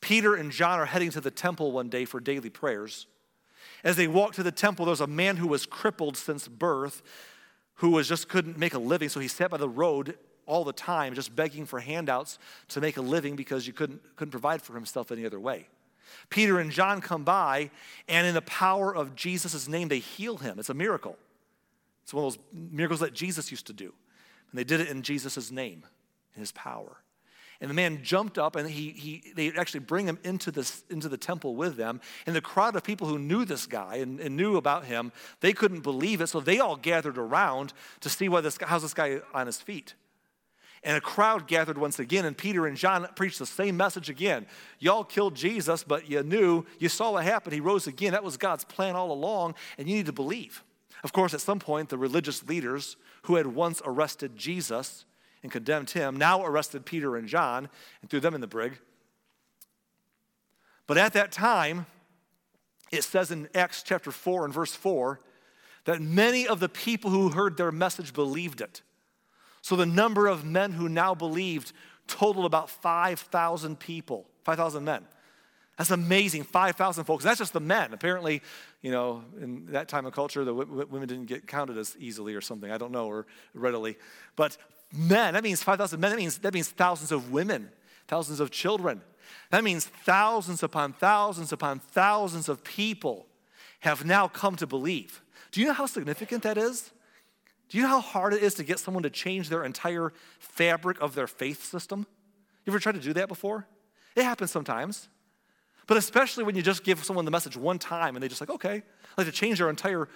Peter 0.02 0.36
and 0.36 0.52
John 0.52 0.80
are 0.80 0.86
heading 0.86 1.12
to 1.12 1.22
the 1.22 1.32
temple 1.32 1.72
one 1.72 1.90
day 1.90 2.04
for 2.06 2.20
daily 2.20 2.50
prayers. 2.50 3.08
As 3.84 3.96
they 3.96 4.08
walk 4.08 4.34
to 4.34 4.44
the 4.44 4.52
temple, 4.52 4.86
there's 4.86 5.02
a 5.02 5.08
man 5.08 5.38
who 5.38 5.48
was 5.48 5.66
crippled 5.66 6.18
since 6.18 6.48
birth 6.48 7.02
who 7.76 7.92
was 7.92 8.08
just 8.08 8.30
couldn't 8.30 8.58
make 8.58 8.74
a 8.74 8.80
living, 8.80 9.10
so 9.10 9.20
he 9.20 9.28
sat 9.28 9.52
by 9.52 9.58
the 9.58 9.70
road 9.70 10.18
all 10.46 10.64
the 10.64 10.74
time, 10.74 11.14
just 11.14 11.36
begging 11.36 11.66
for 11.66 11.80
handouts 11.80 12.40
to 12.70 12.82
make 12.82 12.98
a 12.98 13.02
living 13.02 13.36
because 13.36 13.68
you 13.68 13.74
couldn't, 13.74 14.02
couldn't 14.16 14.32
provide 14.32 14.62
for 14.62 14.74
himself 14.74 15.12
any 15.12 15.26
other 15.26 15.40
way. 15.40 15.68
Peter 16.30 16.60
and 16.60 16.72
John 16.72 17.02
come 17.02 17.24
by, 17.24 17.72
and 18.08 18.28
in 18.28 18.34
the 18.34 18.42
power 18.42 18.96
of 18.96 19.16
Jesus' 19.16 19.68
name, 19.68 19.88
they 19.88 20.00
heal 20.00 20.38
him. 20.38 20.60
It's 20.60 20.70
a 20.70 20.74
miracle. 20.74 21.18
It's 22.04 22.14
one 22.14 22.26
of 22.26 22.34
those 22.34 22.44
miracles 22.54 23.00
that 23.00 23.14
Jesus 23.14 23.52
used 23.52 23.68
to 23.68 23.74
do. 23.74 23.94
And 24.52 24.60
they 24.60 24.64
did 24.64 24.80
it 24.80 24.90
in 24.90 25.02
Jesus' 25.02 25.52
name, 25.52 25.84
in 26.36 26.42
his 26.42 26.52
power. 26.52 26.98
And 27.62 27.70
the 27.70 27.74
man 27.74 28.04
jumped 28.04 28.38
up 28.38 28.56
and 28.56 28.70
he, 28.70 28.92
he, 28.92 29.32
they 29.34 29.52
actually 29.54 29.80
bring 29.80 30.06
him 30.08 30.20
into, 30.24 30.52
this, 30.52 30.84
into 30.90 31.08
the 31.08 31.18
temple 31.18 31.56
with 31.56 31.78
them. 31.78 32.02
And 32.26 32.36
the 32.36 32.42
crowd 32.42 32.76
of 32.76 32.84
people 32.84 33.08
who 33.08 33.18
knew 33.18 33.46
this 33.46 33.66
guy 33.66 33.96
and, 33.96 34.20
and 34.20 34.36
knew 34.36 34.58
about 34.58 34.86
him, 34.86 35.12
they 35.40 35.54
couldn't 35.54 35.80
believe 35.80 36.20
it. 36.20 36.28
So 36.28 36.42
they 36.42 36.60
all 36.60 36.76
gathered 36.76 37.18
around 37.18 37.74
to 38.02 38.10
see 38.10 38.28
what 38.28 38.44
this, 38.44 38.58
how's 38.62 38.82
this 38.82 38.94
guy 38.94 39.22
on 39.34 39.48
his 39.48 39.62
feet. 39.62 39.96
And 40.86 40.96
a 40.96 41.02
crowd 41.02 41.48
gathered 41.48 41.80
once 41.80 41.98
again, 41.98 42.26
and 42.26 42.38
Peter 42.38 42.68
and 42.68 42.78
John 42.78 43.08
preached 43.16 43.40
the 43.40 43.48
same 43.48 43.76
message 43.76 44.08
again. 44.08 44.46
Y'all 44.78 45.04
killed 45.04 45.34
Jesus, 45.34 45.84
but 45.84 46.08
you 46.08 46.22
knew, 46.22 46.64
you 46.78 46.90
saw 46.90 47.14
what 47.14 47.24
happened. 47.24 47.56
He 47.56 47.60
rose 47.60 47.88
again. 47.88 48.12
That 48.12 48.24
was 48.24 48.38
God's 48.38 48.64
plan 48.64 48.96
all 48.96 49.12
along, 49.12 49.56
and 49.80 49.90
you 49.90 49.96
need 49.96 50.06
to 50.06 50.14
believe. 50.14 50.64
Of 51.04 51.12
course, 51.12 51.34
at 51.34 51.42
some 51.42 51.58
point, 51.58 51.90
the 51.90 51.98
religious 51.98 52.48
leaders 52.48 52.98
who 53.24 53.36
had 53.36 53.48
once 53.48 53.82
arrested 53.84 54.38
Jesus 54.38 55.06
and 55.42 55.52
condemned 55.52 55.90
him, 55.90 56.18
now 56.18 56.46
arrested 56.46 56.86
Peter 56.86 57.16
and 57.16 57.28
John 57.28 57.68
and 58.02 58.10
threw 58.10 58.20
them 58.20 58.36
in 58.36 58.42
the 58.42 58.48
brig. 58.48 58.78
But 60.86 61.00
at 61.00 61.14
that 61.14 61.32
time, 61.32 61.88
it 62.92 63.04
says 63.04 63.32
in 63.32 63.50
Acts 63.56 63.82
chapter 63.82 64.12
4 64.12 64.46
and 64.46 64.54
verse 64.54 64.76
4 64.76 65.20
that 65.86 66.00
many 66.00 66.48
of 66.48 66.60
the 66.60 66.70
people 66.70 67.10
who 67.10 67.30
heard 67.30 67.58
their 67.58 67.72
message 67.72 68.14
believed 68.14 68.62
it. 68.62 68.84
So 69.66 69.76
the 69.76 69.88
number 69.88 70.28
of 70.28 70.46
men 70.46 70.74
who 70.74 70.88
now 70.88 71.16
believed 71.16 71.74
totaled 72.06 72.46
about 72.46 72.70
5,000 72.70 73.80
people, 73.80 74.28
5,000 74.44 74.84
men. 74.84 75.04
That's 75.76 75.90
amazing, 75.90 76.44
5,000 76.44 77.04
folks. 77.06 77.24
That's 77.24 77.40
just 77.40 77.52
the 77.52 77.60
men. 77.60 77.92
Apparently, 77.92 78.44
you 78.84 78.92
know, 78.92 79.24
in 79.42 79.66
that 79.72 79.88
time 79.88 80.06
of 80.06 80.14
culture, 80.14 80.46
the 80.46 80.54
w- 80.54 80.86
women 80.88 81.08
didn't 81.08 81.26
get 81.26 81.48
counted 81.48 81.80
as 81.80 81.98
easily 82.00 82.36
or 82.36 82.42
something. 82.42 82.70
I 82.70 82.78
don't 82.78 82.92
know, 82.92 83.08
or 83.08 83.26
readily. 83.56 83.98
But 84.36 84.56
men. 84.96 85.34
That 85.34 85.42
means 85.42 85.64
5,000 85.64 86.00
men. 86.00 86.12
That 86.12 86.18
means, 86.18 86.38
that 86.38 86.54
means 86.54 86.70
thousands 86.70 87.12
of 87.12 87.32
women, 87.32 87.72
thousands 88.08 88.40
of 88.40 88.52
children. 88.52 89.02
That 89.50 89.64
means 89.64 89.86
thousands 89.86 90.62
upon 90.62 90.94
thousands 90.94 91.52
upon 91.52 91.80
thousands 91.80 92.50
of 92.50 92.64
people 92.64 93.26
have 93.80 94.06
now 94.06 94.28
come 94.28 94.58
to 94.58 94.68
believe. 94.68 95.24
Do 95.52 95.60
you 95.60 95.66
know 95.66 95.74
how 95.74 95.88
significant 95.88 96.44
that 96.44 96.56
is? 96.56 96.92
Do 97.70 97.78
you 97.78 97.84
know 97.84 97.90
how 97.90 98.02
hard 98.02 98.34
it 98.34 98.44
is 98.44 98.54
to 98.56 98.64
get 98.64 98.80
someone 98.80 99.04
to 99.04 99.10
change 99.10 99.50
their 99.50 99.64
entire 99.64 100.14
fabric 100.40 101.02
of 101.02 101.16
their 101.16 101.28
faith 101.28 101.64
system? 101.64 102.06
You 102.66 102.72
ever 102.72 102.80
tried 102.80 102.96
to 102.96 103.02
do 103.02 103.14
that 103.14 103.28
before? 103.28 103.68
It 104.16 104.24
happens 104.24 104.52
sometimes. 104.52 105.10
But 105.88 105.98
especially 105.98 106.44
when 106.44 106.56
you 106.56 106.62
just 106.62 106.84
give 106.84 107.04
someone 107.04 107.26
the 107.26 107.32
message 107.32 107.56
one 107.56 107.80
time 107.80 108.16
and 108.16 108.24
they 108.24 108.28
just 108.28 108.42
like, 108.42 108.50
okay, 108.50 108.84
like 109.18 109.28
to 109.28 109.32
change 109.32 109.60
their 109.60 109.70
entire 109.70 110.08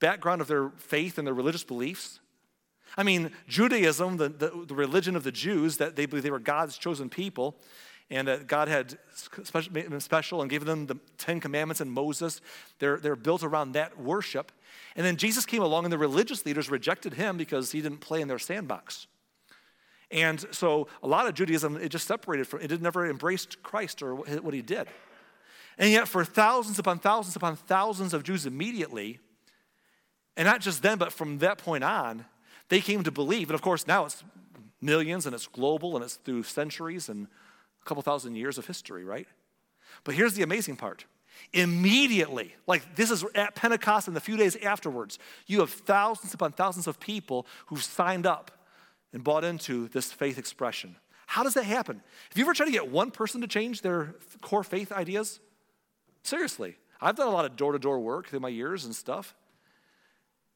background 0.00 0.40
of 0.40 0.46
their 0.46 0.70
faith 0.70 1.18
and 1.18 1.26
their 1.26 1.34
religious 1.34 1.64
beliefs. 1.64 2.20
I 2.96 3.02
mean, 3.02 3.32
Judaism, 3.48 4.16
the, 4.16 4.28
the, 4.28 4.64
the, 4.66 4.74
religion 4.74 5.16
of 5.16 5.24
the 5.24 5.32
Jews, 5.32 5.76
that 5.76 5.96
they 5.96 6.06
believe 6.06 6.22
they 6.22 6.30
were 6.30 6.38
God's 6.38 6.78
chosen 6.78 7.08
people, 7.10 7.56
and 8.10 8.26
that 8.26 8.46
God 8.46 8.68
had 8.68 8.98
special, 9.44 9.72
made 9.72 9.90
them 9.90 10.00
special 10.00 10.40
and 10.40 10.50
gave 10.50 10.64
them 10.64 10.86
the 10.86 10.98
Ten 11.18 11.40
Commandments 11.40 11.80
and 11.80 11.92
Moses. 11.92 12.40
They're, 12.78 12.96
they're 12.96 13.16
built 13.16 13.42
around 13.42 13.72
that 13.72 13.98
worship. 14.00 14.50
And 14.96 15.04
then 15.06 15.16
Jesus 15.16 15.46
came 15.46 15.62
along, 15.62 15.84
and 15.84 15.92
the 15.92 15.98
religious 15.98 16.44
leaders 16.44 16.70
rejected 16.70 17.14
him 17.14 17.36
because 17.36 17.72
he 17.72 17.80
didn't 17.80 17.98
play 17.98 18.20
in 18.20 18.28
their 18.28 18.38
sandbox. 18.38 19.06
And 20.10 20.44
so 20.52 20.88
a 21.02 21.06
lot 21.06 21.26
of 21.26 21.34
Judaism, 21.34 21.76
it 21.76 21.90
just 21.90 22.06
separated 22.06 22.46
from, 22.46 22.60
it 22.60 22.80
never 22.80 23.08
embraced 23.08 23.62
Christ 23.62 24.02
or 24.02 24.14
what 24.14 24.54
he 24.54 24.62
did. 24.62 24.88
And 25.76 25.90
yet, 25.90 26.08
for 26.08 26.24
thousands 26.24 26.78
upon 26.78 26.98
thousands 26.98 27.36
upon 27.36 27.56
thousands 27.56 28.14
of 28.14 28.24
Jews 28.24 28.46
immediately, 28.46 29.20
and 30.36 30.46
not 30.46 30.60
just 30.60 30.82
then, 30.82 30.98
but 30.98 31.12
from 31.12 31.38
that 31.38 31.58
point 31.58 31.84
on, 31.84 32.24
they 32.68 32.80
came 32.80 33.04
to 33.04 33.10
believe. 33.10 33.48
And 33.48 33.54
of 33.54 33.62
course, 33.62 33.86
now 33.86 34.04
it's 34.04 34.24
millions 34.80 35.26
and 35.26 35.34
it's 35.34 35.46
global 35.46 35.96
and 35.96 36.04
it's 36.04 36.14
through 36.14 36.44
centuries 36.44 37.08
and 37.08 37.26
a 37.82 37.84
couple 37.84 38.02
thousand 38.02 38.36
years 38.36 38.58
of 38.58 38.66
history, 38.66 39.04
right? 39.04 39.26
But 40.04 40.14
here's 40.14 40.34
the 40.34 40.42
amazing 40.42 40.76
part. 40.76 41.04
Immediately, 41.52 42.54
like 42.66 42.94
this 42.94 43.10
is 43.10 43.24
at 43.34 43.54
Pentecost 43.54 44.08
and 44.08 44.16
the 44.16 44.20
few 44.20 44.36
days 44.36 44.56
afterwards, 44.56 45.18
you 45.46 45.60
have 45.60 45.70
thousands 45.70 46.34
upon 46.34 46.52
thousands 46.52 46.86
of 46.86 47.00
people 47.00 47.46
who've 47.66 47.82
signed 47.82 48.26
up 48.26 48.50
and 49.12 49.24
bought 49.24 49.44
into 49.44 49.88
this 49.88 50.12
faith 50.12 50.38
expression. 50.38 50.96
How 51.26 51.42
does 51.42 51.54
that 51.54 51.64
happen? 51.64 52.02
Have 52.30 52.38
you 52.38 52.44
ever 52.44 52.54
tried 52.54 52.66
to 52.66 52.72
get 52.72 52.90
one 52.90 53.10
person 53.10 53.40
to 53.42 53.46
change 53.46 53.82
their 53.82 54.14
core 54.40 54.64
faith 54.64 54.92
ideas? 54.92 55.40
Seriously, 56.22 56.76
I've 57.00 57.16
done 57.16 57.28
a 57.28 57.30
lot 57.30 57.44
of 57.44 57.56
door 57.56 57.72
to 57.72 57.78
door 57.78 58.00
work 58.00 58.28
through 58.28 58.40
my 58.40 58.48
years 58.48 58.84
and 58.84 58.94
stuff. 58.94 59.34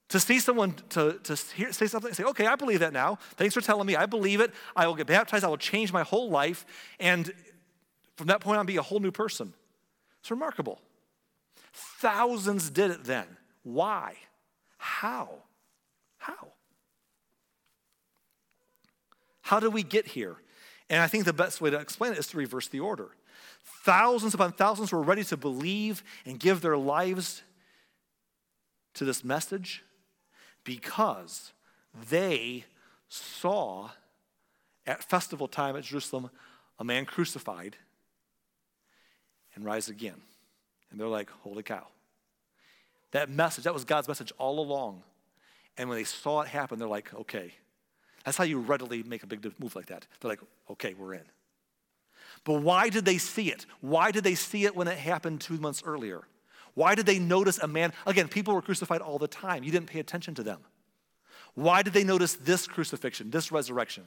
To 0.09 0.21
see 0.21 0.41
someone 0.41 0.75
to, 0.91 1.19
to 1.25 1.37
hear, 1.55 1.73
say 1.73 1.87
something 1.87 2.13
say, 2.13 2.25
okay, 2.25 2.47
I 2.47 2.57
believe 2.57 2.81
that 2.81 2.93
now. 2.93 3.19
Thanks 3.37 3.55
for 3.55 3.63
telling 3.63 3.87
me. 3.87 3.97
I 3.97 4.05
believe 4.05 4.41
it. 4.41 4.53
I 4.77 4.87
will 4.87 4.95
get 4.95 5.07
baptized. 5.07 5.45
I 5.45 5.49
will 5.49 5.57
change 5.57 5.93
my 5.93 6.03
whole 6.03 6.29
life. 6.29 6.67
And 7.01 7.33
from 8.17 8.27
that 8.27 8.41
point 8.41 8.59
on, 8.59 8.67
be 8.67 8.77
a 8.77 8.83
whole 8.83 9.01
new 9.01 9.11
person. 9.11 9.55
It's 10.23 10.31
remarkable. 10.31 10.81
Thousands 11.73 12.71
did 12.71 12.93
it 12.93 13.03
then. 13.03 13.27
Why? 13.65 14.15
How? 14.79 15.31
How? 16.19 16.53
How 19.41 19.59
did 19.59 19.75
we 19.75 19.83
get 19.83 20.07
here? 20.07 20.37
And 20.89 21.01
I 21.01 21.09
think 21.09 21.25
the 21.25 21.33
best 21.33 21.61
way 21.61 21.71
to 21.71 21.79
explain 21.79 22.13
it 22.13 22.19
is 22.19 22.29
to 22.29 22.37
reverse 22.37 22.69
the 22.69 22.79
order. 22.79 23.09
Thousands 23.85 24.33
upon 24.33 24.53
thousands 24.53 24.93
were 24.93 25.03
ready 25.03 25.25
to 25.25 25.37
believe 25.37 26.05
and 26.25 26.39
give 26.39 26.61
their 26.61 26.77
lives 26.77 27.43
to 28.95 29.05
this 29.05 29.25
message 29.25 29.83
because 30.63 31.53
they 32.09 32.65
saw 33.09 33.91
at 34.87 35.03
festival 35.03 35.49
time 35.49 35.75
at 35.75 35.83
Jerusalem 35.83 36.31
a 36.79 36.85
man 36.85 37.07
crucified 37.07 37.77
and 39.55 39.65
rise 39.65 39.89
again. 39.89 40.21
And 40.91 41.01
they're 41.01 41.09
like, 41.09 41.31
holy 41.43 41.63
cow. 41.63 41.87
That 43.13 43.31
message, 43.31 43.65
that 43.65 43.75
was 43.75 43.85
God's 43.85 44.09
message 44.09 44.33
all 44.39 44.61
along. 44.61 45.03
And 45.77 45.89
when 45.89 45.99
they 45.99 46.05
saw 46.05 46.43
it 46.43 46.49
happen, 46.49 46.79
they're 46.79 46.89
like, 46.89 47.13
okay. 47.15 47.53
That's 48.25 48.37
how 48.37 48.45
you 48.45 48.61
readily 48.61 49.03
make 49.03 49.23
a 49.23 49.27
big 49.27 49.45
move 49.59 49.75
like 49.75 49.87
that. 49.87 50.07
They're 50.21 50.31
like, 50.31 50.41
okay, 50.71 50.95
we're 50.95 51.15
in. 51.15 51.25
But 52.45 52.63
why 52.63 52.89
did 52.89 53.05
they 53.05 53.19
see 53.19 53.51
it? 53.51 53.67
Why 53.81 54.11
did 54.11 54.25
they 54.25 54.35
see 54.35 54.65
it 54.65 54.75
when 54.75 54.89
it 54.89 54.99
happened 54.99 55.41
two 55.41 55.59
months 55.59 55.83
earlier? 55.85 56.23
Why 56.75 56.95
did 56.95 57.07
they 57.07 57.19
notice 57.19 57.59
a 57.59 57.69
man? 57.69 57.93
Again, 58.07 58.29
people 58.29 58.55
were 58.55 58.63
crucified 58.63 59.01
all 59.01 59.19
the 59.19 59.29
time. 59.29 59.63
You 59.63 59.71
didn't 59.71 59.89
pay 59.89 60.01
attention 60.01 60.35
to 60.37 60.43
them. 60.43 60.61
Why 61.55 61.83
did 61.83 61.93
they 61.93 62.05
notice 62.05 62.35
this 62.35 62.67
crucifixion, 62.67 63.31
this 63.31 63.53
resurrection? 63.53 64.05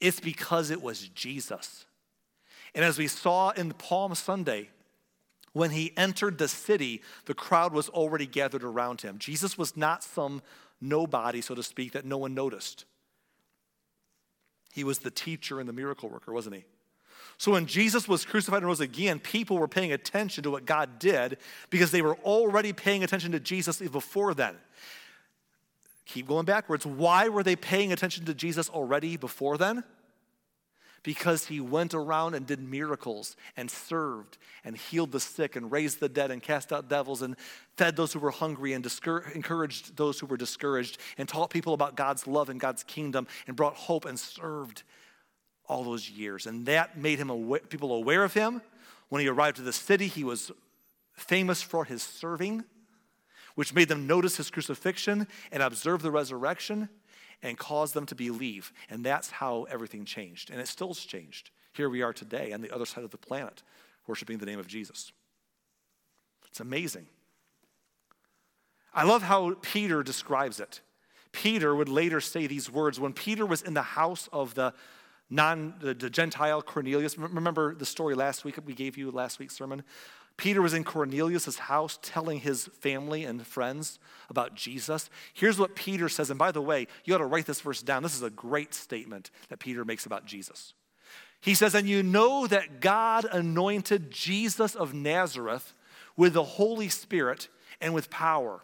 It's 0.00 0.20
because 0.20 0.70
it 0.70 0.82
was 0.82 1.08
Jesus. 1.08 1.85
And 2.74 2.84
as 2.84 2.98
we 2.98 3.06
saw 3.06 3.50
in 3.50 3.72
Palm 3.72 4.14
Sunday, 4.14 4.70
when 5.52 5.70
he 5.70 5.92
entered 5.96 6.38
the 6.38 6.48
city, 6.48 7.02
the 7.24 7.34
crowd 7.34 7.72
was 7.72 7.88
already 7.88 8.26
gathered 8.26 8.62
around 8.62 9.00
him. 9.00 9.18
Jesus 9.18 9.56
was 9.56 9.76
not 9.76 10.02
some 10.04 10.42
nobody, 10.80 11.40
so 11.40 11.54
to 11.54 11.62
speak, 11.62 11.92
that 11.92 12.04
no 12.04 12.18
one 12.18 12.34
noticed. 12.34 12.84
He 14.74 14.84
was 14.84 14.98
the 14.98 15.10
teacher 15.10 15.58
and 15.58 15.66
the 15.66 15.72
miracle 15.72 16.10
worker, 16.10 16.32
wasn't 16.32 16.56
he? 16.56 16.64
So 17.38 17.52
when 17.52 17.66
Jesus 17.66 18.06
was 18.08 18.24
crucified 18.24 18.58
and 18.58 18.66
rose 18.66 18.80
again, 18.80 19.18
people 19.18 19.58
were 19.58 19.68
paying 19.68 19.92
attention 19.92 20.44
to 20.44 20.50
what 20.50 20.64
God 20.64 20.98
did 20.98 21.38
because 21.70 21.90
they 21.90 22.02
were 22.02 22.16
already 22.16 22.72
paying 22.72 23.02
attention 23.02 23.32
to 23.32 23.40
Jesus 23.40 23.78
before 23.78 24.34
then. 24.34 24.56
Keep 26.06 26.28
going 26.28 26.44
backwards. 26.46 26.86
Why 26.86 27.28
were 27.28 27.42
they 27.42 27.56
paying 27.56 27.92
attention 27.92 28.24
to 28.26 28.34
Jesus 28.34 28.68
already 28.68 29.16
before 29.16 29.58
then? 29.58 29.84
Because 31.06 31.46
he 31.46 31.60
went 31.60 31.94
around 31.94 32.34
and 32.34 32.44
did 32.44 32.58
miracles 32.58 33.36
and 33.56 33.70
served 33.70 34.38
and 34.64 34.76
healed 34.76 35.12
the 35.12 35.20
sick 35.20 35.54
and 35.54 35.70
raised 35.70 36.00
the 36.00 36.08
dead 36.08 36.32
and 36.32 36.42
cast 36.42 36.72
out 36.72 36.88
devils 36.88 37.22
and 37.22 37.36
fed 37.76 37.94
those 37.94 38.12
who 38.12 38.18
were 38.18 38.32
hungry 38.32 38.72
and 38.72 38.84
encouraged 39.32 39.96
those 39.96 40.18
who 40.18 40.26
were 40.26 40.36
discouraged 40.36 40.98
and 41.16 41.28
taught 41.28 41.50
people 41.50 41.74
about 41.74 41.94
God's 41.94 42.26
love 42.26 42.48
and 42.48 42.58
God's 42.58 42.82
kingdom 42.82 43.28
and 43.46 43.54
brought 43.54 43.74
hope 43.74 44.04
and 44.04 44.18
served 44.18 44.82
all 45.68 45.84
those 45.84 46.10
years. 46.10 46.44
And 46.44 46.66
that 46.66 46.98
made 46.98 47.20
him 47.20 47.28
people 47.68 47.92
aware 47.92 48.24
of 48.24 48.34
him. 48.34 48.60
When 49.08 49.22
he 49.22 49.28
arrived 49.28 49.58
to 49.58 49.62
the 49.62 49.72
city, 49.72 50.08
he 50.08 50.24
was 50.24 50.50
famous 51.12 51.62
for 51.62 51.84
his 51.84 52.02
serving, 52.02 52.64
which 53.54 53.72
made 53.72 53.86
them 53.86 54.08
notice 54.08 54.38
his 54.38 54.50
crucifixion 54.50 55.28
and 55.52 55.62
observe 55.62 56.02
the 56.02 56.10
resurrection 56.10 56.88
and 57.42 57.58
caused 57.58 57.94
them 57.94 58.06
to 58.06 58.14
believe. 58.14 58.72
And 58.90 59.04
that's 59.04 59.30
how 59.30 59.64
everything 59.64 60.04
changed. 60.04 60.50
And 60.50 60.60
it 60.60 60.68
still's 60.68 61.04
changed. 61.04 61.50
Here 61.72 61.88
we 61.90 62.02
are 62.02 62.12
today 62.12 62.52
on 62.52 62.60
the 62.60 62.74
other 62.74 62.86
side 62.86 63.04
of 63.04 63.10
the 63.10 63.18
planet, 63.18 63.62
worshiping 64.06 64.38
the 64.38 64.46
name 64.46 64.58
of 64.58 64.66
Jesus. 64.66 65.12
It's 66.48 66.60
amazing. 66.60 67.06
I 68.94 69.04
love 69.04 69.22
how 69.22 69.54
Peter 69.60 70.02
describes 70.02 70.58
it. 70.58 70.80
Peter 71.32 71.74
would 71.74 71.90
later 71.90 72.18
say 72.20 72.46
these 72.46 72.70
words 72.70 72.98
when 72.98 73.12
Peter 73.12 73.44
was 73.44 73.60
in 73.60 73.74
the 73.74 73.82
house 73.82 74.26
of 74.32 74.54
the 74.54 74.72
non 75.28 75.74
the, 75.80 75.92
the 75.92 76.08
Gentile 76.08 76.62
Cornelius. 76.62 77.18
Remember 77.18 77.74
the 77.74 77.84
story 77.84 78.14
last 78.14 78.44
week 78.44 78.58
we 78.64 78.72
gave 78.72 78.96
you 78.96 79.10
last 79.10 79.38
week's 79.38 79.54
sermon? 79.54 79.82
Peter 80.36 80.60
was 80.60 80.74
in 80.74 80.84
Cornelius' 80.84 81.58
house 81.58 81.98
telling 82.02 82.40
his 82.40 82.66
family 82.66 83.24
and 83.24 83.46
friends 83.46 83.98
about 84.28 84.54
Jesus. 84.54 85.08
Here's 85.32 85.58
what 85.58 85.74
Peter 85.74 86.08
says, 86.08 86.28
and 86.28 86.38
by 86.38 86.52
the 86.52 86.60
way, 86.60 86.88
you 87.04 87.14
ought 87.14 87.18
to 87.18 87.24
write 87.24 87.46
this 87.46 87.62
verse 87.62 87.82
down. 87.82 88.02
This 88.02 88.14
is 88.14 88.22
a 88.22 88.30
great 88.30 88.74
statement 88.74 89.30
that 89.48 89.60
Peter 89.60 89.84
makes 89.84 90.04
about 90.04 90.26
Jesus. 90.26 90.74
He 91.40 91.54
says, 91.54 91.74
And 91.74 91.88
you 91.88 92.02
know 92.02 92.46
that 92.46 92.80
God 92.80 93.24
anointed 93.24 94.10
Jesus 94.10 94.74
of 94.74 94.92
Nazareth 94.92 95.72
with 96.16 96.34
the 96.34 96.44
Holy 96.44 96.88
Spirit 96.88 97.48
and 97.80 97.94
with 97.94 98.10
power. 98.10 98.60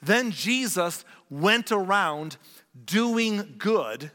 Then 0.00 0.30
Jesus 0.30 1.04
went 1.30 1.72
around 1.72 2.36
doing 2.84 3.54
good 3.58 4.10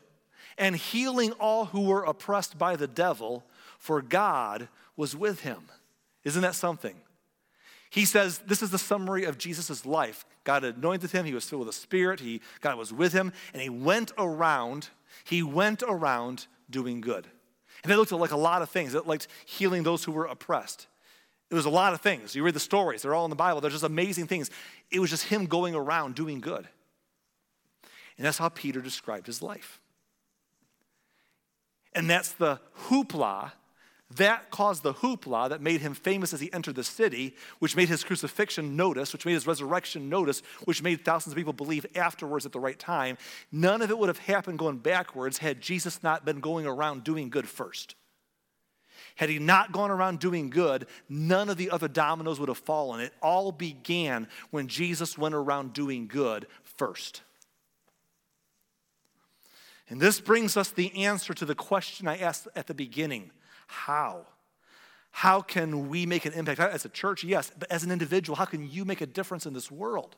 and 0.57 0.75
healing 0.75 1.31
all 1.33 1.65
who 1.65 1.81
were 1.81 2.03
oppressed 2.03 2.57
by 2.57 2.75
the 2.75 2.87
devil, 2.87 3.45
for 3.77 4.01
God 4.01 4.69
was 4.95 5.15
with 5.15 5.41
him. 5.41 5.69
Isn't 6.27 6.41
that 6.41 6.55
something? 6.55 6.95
He 7.89 8.03
says 8.03 8.39
this 8.39 8.61
is 8.61 8.69
the 8.69 8.77
summary 8.77 9.23
of 9.23 9.37
Jesus' 9.37 9.85
life. 9.85 10.25
God 10.43 10.65
anointed 10.65 11.11
him, 11.11 11.23
he 11.23 11.33
was 11.33 11.45
filled 11.45 11.61
with 11.61 11.73
the 11.73 11.81
Spirit, 11.81 12.19
he, 12.19 12.41
God 12.59 12.77
was 12.77 12.91
with 12.91 13.13
him, 13.13 13.31
and 13.53 13.61
he 13.61 13.69
went 13.69 14.11
around, 14.17 14.89
he 15.23 15.41
went 15.41 15.83
around 15.87 16.47
doing 16.69 16.99
good. 16.99 17.27
And 17.81 17.93
it 17.93 17.95
looked 17.95 18.11
like 18.11 18.31
a 18.31 18.37
lot 18.37 18.61
of 18.61 18.69
things. 18.69 18.93
It 18.93 18.97
looked 18.97 19.07
like 19.07 19.27
healing 19.45 19.83
those 19.83 20.03
who 20.03 20.11
were 20.11 20.25
oppressed. 20.25 20.87
It 21.49 21.55
was 21.55 21.63
a 21.63 21.69
lot 21.69 21.93
of 21.93 22.01
things. 22.01 22.35
You 22.35 22.43
read 22.43 22.55
the 22.55 22.59
stories, 22.59 23.03
they're 23.03 23.15
all 23.15 23.23
in 23.23 23.29
the 23.29 23.37
Bible. 23.37 23.61
They're 23.61 23.71
just 23.71 23.85
amazing 23.85 24.27
things. 24.27 24.51
It 24.91 24.99
was 24.99 25.09
just 25.09 25.23
him 25.23 25.45
going 25.45 25.75
around 25.75 26.15
doing 26.15 26.41
good. 26.41 26.67
And 28.17 28.25
that's 28.25 28.37
how 28.37 28.49
Peter 28.49 28.81
described 28.81 29.27
his 29.27 29.41
life. 29.41 29.79
And 31.95 32.09
that's 32.09 32.33
the 32.33 32.59
hoopla. 32.87 33.53
That 34.15 34.51
caused 34.51 34.83
the 34.83 34.93
hoopla 34.93 35.49
that 35.49 35.61
made 35.61 35.81
him 35.81 35.93
famous 35.93 36.33
as 36.33 36.39
he 36.39 36.51
entered 36.53 36.75
the 36.75 36.83
city, 36.83 37.35
which 37.59 37.75
made 37.75 37.89
his 37.89 38.05
crucifixion 38.05 38.77
notice, 38.77 39.11
which 39.11 39.25
made 39.25 39.33
his 39.33 39.45
resurrection 39.45 40.07
notice, 40.07 40.41
which 40.63 40.81
made 40.81 41.03
thousands 41.03 41.33
of 41.33 41.37
people 41.37 41.51
believe 41.51 41.85
afterwards 41.93 42.45
at 42.45 42.53
the 42.53 42.59
right 42.59 42.79
time. 42.79 43.17
None 43.51 43.81
of 43.81 43.89
it 43.89 43.97
would 43.97 44.07
have 44.07 44.19
happened 44.19 44.59
going 44.59 44.77
backwards 44.77 45.39
had 45.39 45.59
Jesus 45.59 46.01
not 46.03 46.23
been 46.23 46.39
going 46.39 46.65
around 46.65 47.03
doing 47.03 47.29
good 47.29 47.49
first. 47.49 47.95
Had 49.15 49.29
he 49.29 49.39
not 49.39 49.73
gone 49.73 49.91
around 49.91 50.19
doing 50.19 50.49
good, 50.49 50.87
none 51.09 51.49
of 51.49 51.57
the 51.57 51.69
other 51.69 51.89
dominoes 51.89 52.39
would 52.39 52.49
have 52.49 52.57
fallen. 52.57 53.01
It 53.01 53.13
all 53.21 53.51
began 53.51 54.27
when 54.51 54.67
Jesus 54.69 55.17
went 55.17 55.35
around 55.35 55.73
doing 55.73 56.07
good 56.07 56.47
first. 56.63 57.23
And 59.89 59.99
this 59.99 60.21
brings 60.21 60.55
us 60.55 60.69
the 60.69 61.03
answer 61.03 61.33
to 61.33 61.45
the 61.45 61.55
question 61.55 62.07
I 62.07 62.17
asked 62.17 62.47
at 62.55 62.67
the 62.67 62.73
beginning 62.73 63.31
how? 63.67 64.25
How 65.11 65.41
can 65.41 65.89
we 65.89 66.05
make 66.05 66.25
an 66.25 66.33
impact? 66.33 66.59
As 66.59 66.85
a 66.85 66.89
church, 66.89 67.23
yes, 67.23 67.51
but 67.57 67.71
as 67.71 67.83
an 67.83 67.91
individual, 67.91 68.35
how 68.35 68.45
can 68.45 68.69
you 68.69 68.85
make 68.85 69.01
a 69.01 69.05
difference 69.05 69.45
in 69.45 69.53
this 69.53 69.71
world? 69.71 70.15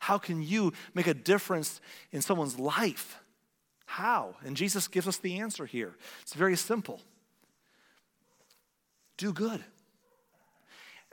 How 0.00 0.18
can 0.18 0.42
you 0.42 0.72
make 0.94 1.06
a 1.06 1.14
difference 1.14 1.80
in 2.12 2.22
someone's 2.22 2.58
life? 2.58 3.20
How? 3.86 4.36
And 4.44 4.56
Jesus 4.56 4.88
gives 4.88 5.06
us 5.06 5.18
the 5.18 5.38
answer 5.38 5.66
here. 5.66 5.94
It's 6.22 6.34
very 6.34 6.56
simple 6.56 7.00
do 9.16 9.32
good. 9.32 9.62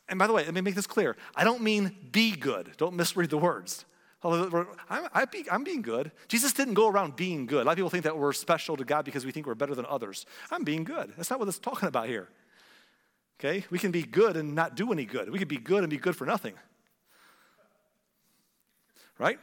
And 0.10 0.18
by 0.18 0.28
the 0.28 0.34
way, 0.34 0.44
let 0.44 0.54
me 0.54 0.62
make 0.62 0.76
this 0.76 0.88
clear. 0.88 1.16
I 1.36 1.44
don't 1.44 1.62
mean 1.62 1.96
be 2.12 2.36
good. 2.36 2.72
Don't 2.78 2.96
misread 2.96 3.30
the 3.30 3.38
words. 3.38 3.86
I'm, 4.24 5.64
being 5.64 5.82
good. 5.82 6.12
Jesus 6.28 6.54
didn't 6.54 6.76
go 6.76 6.88
around 6.88 7.16
being 7.16 7.48
good. 7.48 7.64
A 7.64 7.66
lot 7.66 7.72
of 7.72 7.78
people 7.78 7.90
think 7.90 8.04
that 8.04 8.18
we're 8.18 8.34
special 8.34 8.78
to 8.78 8.86
God 8.86 9.04
because 9.04 9.26
we 9.26 9.32
think 9.32 9.48
we're 9.48 9.56
better 9.56 9.74
than 9.74 9.86
others. 9.88 10.26
I'm 10.52 10.64
being 10.64 10.84
good. 10.84 11.14
That's 11.18 11.30
not 11.30 11.40
what 11.40 11.48
it's 11.48 11.58
talking 11.58 11.88
about 11.88 12.08
here. 12.08 12.30
Okay? 13.40 13.66
We 13.72 13.80
can 13.80 13.92
be 13.92 14.04
good 14.04 14.38
and 14.38 14.54
not 14.54 14.76
do 14.76 14.92
any 14.92 15.06
good. 15.06 15.32
We 15.32 15.40
can 15.40 15.48
be 15.48 15.58
good 15.58 15.80
and 15.80 15.90
be 15.90 15.98
good 15.98 16.16
for 16.16 16.26
nothing. 16.26 16.54
Right? 19.18 19.40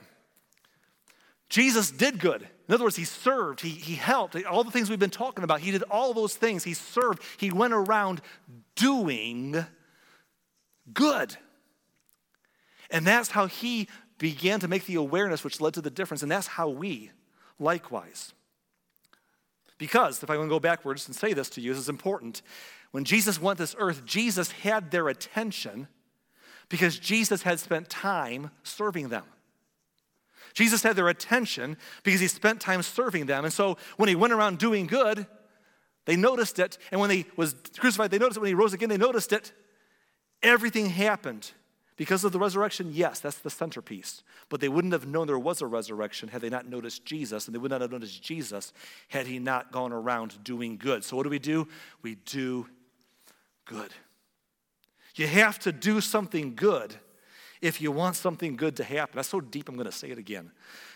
Jesus 1.49 1.91
did 1.91 2.21
good. 2.21 2.47
In 2.69 2.75
other 2.75 2.85
words, 2.85 2.97
he 2.97 3.05
served, 3.05 3.61
he, 3.62 3.71
he 3.71 3.95
helped, 3.95 4.37
all 4.45 4.62
the 4.62 4.71
things 4.71 4.91
we've 4.91 4.99
been 4.99 5.11
talking 5.11 5.43
about. 5.43 5.61
He 5.61 5.71
did 5.71 5.83
all 5.85 6.14
those 6.14 6.35
things. 6.37 6.62
He 6.62 6.75
served, 6.75 7.23
he 7.38 7.51
went 7.51 7.73
around 7.73 8.21
doing 8.77 9.64
good. 10.93 11.37
And 12.91 13.07
that's 13.07 13.31
how 13.31 13.47
he 13.47 13.88
began 14.18 14.61
to 14.61 14.68
make 14.68 14.87
the 14.87 14.96
awareness 14.96 15.44
which 15.44 15.61
led 15.61 15.74
to 15.74 15.81
the 15.81 15.90
difference. 15.90 16.22
And 16.22 16.31
that's 16.31 16.48
how 16.48 16.68
we, 16.68 17.11
likewise. 17.59 18.33
Because, 19.78 20.22
if 20.22 20.28
I 20.28 20.37
to 20.37 20.46
go 20.48 20.61
backwards 20.61 21.07
and 21.07 21.14
say 21.14 21.33
this 21.33 21.48
to 21.50 21.61
you, 21.61 21.72
this 21.72 21.83
is 21.83 21.88
important. 21.88 22.42
When 22.90 23.04
Jesus 23.04 23.40
went 23.40 23.59
this 23.59 23.76
earth, 23.78 24.04
Jesus 24.04 24.50
had 24.50 24.90
their 24.90 25.09
attention 25.09 25.88
because 26.68 26.98
Jesus 26.98 27.42
had 27.42 27.61
spent 27.61 27.88
time 27.88 28.50
serving 28.62 29.09
them. 29.09 29.24
Jesus 30.52 30.83
had 30.83 30.96
their 30.96 31.09
attention 31.09 31.76
because 32.02 32.20
he 32.20 32.26
spent 32.26 32.61
time 32.61 32.83
serving 32.83 33.26
them. 33.26 33.44
And 33.44 33.52
so 33.52 33.76
when 33.96 34.09
he 34.09 34.16
went 34.16 34.33
around 34.33 34.59
doing 34.59 34.87
good, 34.87 35.26
they 36.07 36.16
noticed 36.16 36.59
it. 36.59 36.78
And 36.90 37.00
when 37.00 37.11
he 37.11 37.26
was 37.37 37.54
crucified, 37.78 38.11
they 38.11 38.18
noticed 38.18 38.38
it. 38.38 38.40
When 38.40 38.48
he 38.48 38.54
rose 38.54 38.72
again, 38.72 38.88
they 38.88 38.96
noticed 38.96 39.33
it. 39.33 39.52
Everything 40.42 40.87
happened 40.87 41.52
because 41.99 42.23
of 42.23 42.31
the 42.31 42.39
resurrection, 42.39 42.91
yes, 42.93 43.19
that's 43.19 43.39
the 43.39 43.51
centerpiece. 43.51 44.23
But 44.49 44.61
they 44.61 44.69
wouldn't 44.69 44.93
have 44.93 45.07
known 45.07 45.27
there 45.27 45.37
was 45.37 45.61
a 45.61 45.67
resurrection 45.67 46.29
had 46.29 46.41
they 46.41 46.49
not 46.49 46.69
noticed 46.69 47.05
Jesus, 47.05 47.47
and 47.47 47.55
they 47.55 47.59
would 47.59 47.73
not 47.73 47.81
have 47.81 47.91
noticed 47.91 48.23
Jesus 48.23 48.73
had 49.09 49.27
he 49.27 49.41
not 49.41 49.73
gone 49.73 49.93
around 49.93 50.43
doing 50.45 50.77
good. 50.77 51.03
So, 51.03 51.17
what 51.17 51.25
do 51.25 51.29
we 51.29 51.41
do? 51.41 51.67
We 52.03 52.15
do 52.15 52.69
good. 53.65 53.91
You 55.17 55.27
have 55.27 55.59
to 55.61 55.73
do 55.73 56.01
something 56.01 56.55
good 56.55 56.95
if 57.61 57.81
you 57.81 57.91
want 57.91 58.15
something 58.15 58.55
good 58.55 58.77
to 58.77 58.85
happen. 58.85 59.17
That's 59.17 59.29
so 59.29 59.41
deep, 59.41 59.69
I'm 59.69 59.75
going 59.75 59.87
to 59.87 59.93
say 59.93 60.11
it 60.11 60.19
again. 60.19 60.53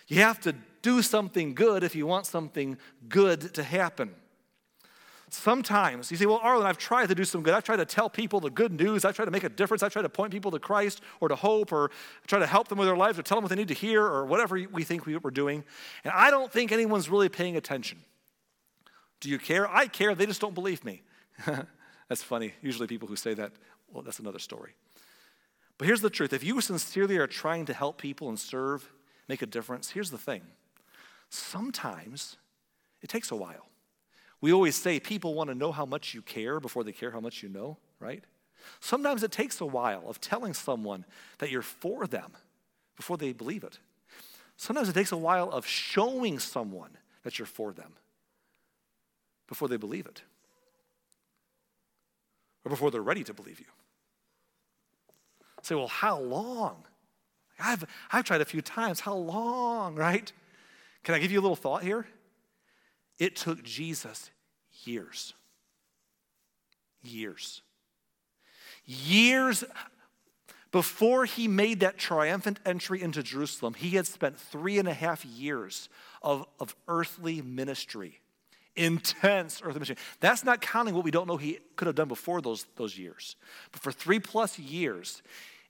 You 0.07 0.21
have 0.21 0.39
to 0.43 0.55
do 0.83 1.03
something 1.03 1.55
good 1.55 1.83
if 1.83 1.97
you 1.97 2.07
want 2.07 2.27
something 2.27 2.79
good 3.09 3.55
to 3.55 3.65
happen. 3.65 4.15
Sometimes 5.35 6.11
you 6.11 6.19
say, 6.19 6.27
Well, 6.27 6.41
Arlen, 6.43 6.67
I've 6.67 6.77
tried 6.77 7.09
to 7.09 7.15
do 7.15 7.25
some 7.25 7.43
good. 7.43 7.55
I've 7.55 7.65
tried 7.65 7.79
to 7.79 7.87
tell 7.87 8.11
people 8.11 8.39
the 8.39 8.51
good 8.51 8.71
news. 8.71 9.03
I've 9.07 9.17
tried 9.17 9.25
to 9.25 9.31
make 9.31 9.45
a 9.45 9.49
difference. 9.49 9.83
I've 9.83 9.93
tried 9.93 10.03
to 10.03 10.11
point 10.11 10.31
people 10.31 10.51
to 10.51 10.59
Christ 10.59 11.01
or 11.21 11.29
to 11.29 11.35
hope 11.35 11.73
or 11.73 11.91
try 12.27 12.39
to 12.39 12.47
help 12.47 12.69
them 12.69 12.77
with 12.77 12.87
their 12.87 12.99
lives 12.99 13.19
or 13.19 13.23
tell 13.23 13.39
them 13.39 13.45
what 13.45 13.49
they 13.49 13.57
need 13.57 13.69
to 13.69 13.75
hear 13.75 14.05
or 14.05 14.27
whatever 14.27 14.61
we 14.71 14.85
think 14.85 15.07
we're 15.07 15.19
doing. 15.31 15.65
And 16.05 16.13
I 16.15 16.31
don't 16.31 16.53
think 16.53 16.71
anyone's 16.71 17.09
really 17.09 17.31
paying 17.31 17.57
attention. 17.57 18.01
Do 19.21 19.31
you 19.31 19.39
care? 19.39 19.67
I 19.71 19.87
care. 19.87 20.15
They 20.15 20.27
just 20.27 20.41
don't 20.41 20.55
believe 20.55 20.85
me. 20.85 21.01
that's 22.09 22.23
funny. 22.23 22.53
Usually 22.61 22.87
people 22.87 23.09
who 23.09 23.17
say 23.17 23.33
that, 23.33 23.53
well, 23.91 24.03
that's 24.03 24.19
another 24.19 24.39
story. 24.39 24.75
But 25.79 25.87
here's 25.87 26.03
the 26.03 26.11
truth 26.11 26.35
if 26.35 26.45
you 26.45 26.61
sincerely 26.61 27.17
are 27.17 27.27
trying 27.27 27.65
to 27.67 27.73
help 27.73 27.97
people 27.97 28.29
and 28.29 28.39
serve, 28.39 28.93
make 29.29 29.41
a 29.41 29.47
difference, 29.47 29.89
here's 29.89 30.11
the 30.11 30.19
thing 30.19 30.43
sometimes 31.31 32.37
it 33.01 33.09
takes 33.09 33.31
a 33.31 33.37
while. 33.37 33.72
We 34.43 34.53
always 34.53 34.75
say 34.75 35.01
people 35.01 35.35
want 35.35 35.49
to 35.49 35.55
know 35.55 35.73
how 35.73 35.87
much 35.87 36.13
you 36.13 36.21
care 36.21 36.61
before 36.61 36.85
they 36.85 36.93
care 36.93 37.13
how 37.13 37.21
much 37.21 37.43
you 37.43 37.49
know, 37.49 37.79
right? 38.01 38.25
Sometimes 38.81 39.23
it 39.23 39.31
takes 39.31 39.61
a 39.61 39.67
while 39.67 40.03
of 40.07 40.21
telling 40.21 40.53
someone 40.53 41.05
that 41.39 41.51
you're 41.51 41.63
for 41.63 42.07
them 42.07 42.33
before 42.97 43.17
they 43.17 43.33
believe 43.33 43.63
it. 43.63 43.79
Sometimes 44.57 44.89
it 44.89 44.95
takes 44.95 45.13
a 45.13 45.17
while 45.17 45.51
of 45.51 45.65
showing 45.65 46.41
someone 46.41 46.91
that 47.23 47.39
you're 47.39 47.47
for 47.47 47.73
them 47.73 47.93
before 49.47 49.69
they 49.69 49.77
believe 49.77 50.07
it 50.07 50.23
or 52.65 52.71
before 52.71 52.91
they're 52.91 53.01
ready 53.01 53.25
to 53.25 53.33
believe 53.33 53.61
you. 53.61 53.67
Say, 55.63 55.77
well, 55.77 55.87
how 55.87 56.19
long? 56.19 56.85
I've, 57.61 57.85
I've 58.11 58.25
tried 58.25 58.41
a 58.41 58.45
few 58.45 58.61
times. 58.61 58.99
How 58.99 59.15
long, 59.15 59.95
right? 59.95 60.33
Can 61.05 61.15
I 61.15 61.21
give 61.21 61.31
you 61.31 61.39
a 61.39 61.43
little 61.43 61.57
thought 61.57 61.85
here? 61.85 62.07
It 63.23 63.37
took 63.37 63.63
Jesus 63.63 64.33
years. 64.83 65.33
Years. 67.03 67.63
Years 68.85 69.63
before 70.73 71.25
he 71.25 71.47
made 71.47 71.79
that 71.81 71.99
triumphant 71.99 72.59
entry 72.67 73.01
into 73.01 73.23
Jerusalem, 73.23 73.75
he 73.75 73.91
had 73.91 74.09
spent 74.09 74.41
three 74.41 74.77
and 74.77 74.89
a 74.89 74.93
half 74.93 75.25
years 75.25 75.89
of, 76.21 76.45
of 76.59 76.75
earthly 76.89 77.41
ministry. 77.43 78.19
Intense 78.75 79.61
earthly 79.63 79.75
ministry. 79.75 79.99
That's 80.19 80.45
not 80.45 80.61
counting 80.61 80.93
what 80.93 81.05
we 81.05 81.13
don't 81.13 81.29
know 81.29 81.37
he 81.37 81.61
could 81.77 81.87
have 81.87 81.95
done 81.95 82.09
before 82.09 82.41
those, 82.41 82.67
those 82.75 82.99
years. 82.99 83.37
But 83.71 83.83
for 83.83 83.93
three 83.93 84.19
plus 84.19 84.59
years, 84.59 85.23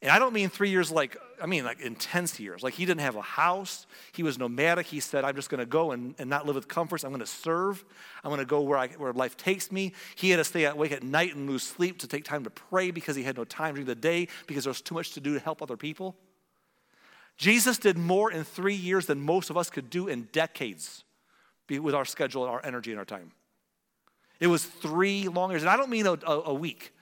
and 0.02 0.10
I 0.10 0.18
don't 0.18 0.32
mean 0.32 0.48
three 0.48 0.70
years 0.70 0.90
like, 0.90 1.16
I 1.40 1.46
mean 1.46 1.64
like 1.64 1.80
intense 1.80 2.40
years. 2.40 2.64
Like 2.64 2.74
he 2.74 2.84
didn't 2.84 3.02
have 3.02 3.14
a 3.14 3.22
house. 3.22 3.86
He 4.10 4.24
was 4.24 4.36
nomadic. 4.36 4.86
He 4.86 4.98
said, 4.98 5.24
I'm 5.24 5.36
just 5.36 5.48
going 5.48 5.60
to 5.60 5.66
go 5.66 5.92
and, 5.92 6.16
and 6.18 6.28
not 6.28 6.44
live 6.44 6.56
with 6.56 6.66
comforts. 6.66 7.04
I'm 7.04 7.10
going 7.10 7.20
to 7.20 7.26
serve. 7.26 7.84
I'm 8.24 8.30
going 8.30 8.40
to 8.40 8.44
go 8.44 8.62
where, 8.62 8.76
I, 8.76 8.88
where 8.88 9.12
life 9.12 9.36
takes 9.36 9.70
me. 9.70 9.92
He 10.16 10.30
had 10.30 10.38
to 10.38 10.44
stay 10.44 10.64
awake 10.64 10.90
at 10.90 11.04
night 11.04 11.36
and 11.36 11.48
lose 11.48 11.62
sleep 11.62 12.00
to 12.00 12.08
take 12.08 12.24
time 12.24 12.42
to 12.42 12.50
pray 12.50 12.90
because 12.90 13.14
he 13.14 13.22
had 13.22 13.36
no 13.36 13.44
time 13.44 13.74
during 13.74 13.86
the 13.86 13.94
day 13.94 14.26
because 14.48 14.64
there 14.64 14.72
was 14.72 14.80
too 14.80 14.96
much 14.96 15.12
to 15.12 15.20
do 15.20 15.34
to 15.34 15.40
help 15.40 15.62
other 15.62 15.76
people. 15.76 16.16
Jesus 17.36 17.78
did 17.78 17.96
more 17.96 18.32
in 18.32 18.42
three 18.42 18.74
years 18.74 19.06
than 19.06 19.20
most 19.20 19.50
of 19.50 19.56
us 19.56 19.70
could 19.70 19.88
do 19.88 20.08
in 20.08 20.28
decades 20.32 21.04
with 21.68 21.94
our 21.94 22.04
schedule, 22.04 22.42
our 22.42 22.60
energy, 22.64 22.90
and 22.90 22.98
our 22.98 23.04
time. 23.04 23.30
It 24.40 24.48
was 24.48 24.64
three 24.64 25.28
long 25.28 25.50
years. 25.50 25.62
And 25.62 25.70
I 25.70 25.76
don't 25.76 25.90
mean 25.90 26.06
a, 26.06 26.12
a, 26.26 26.40
a 26.46 26.54
week. 26.54 26.92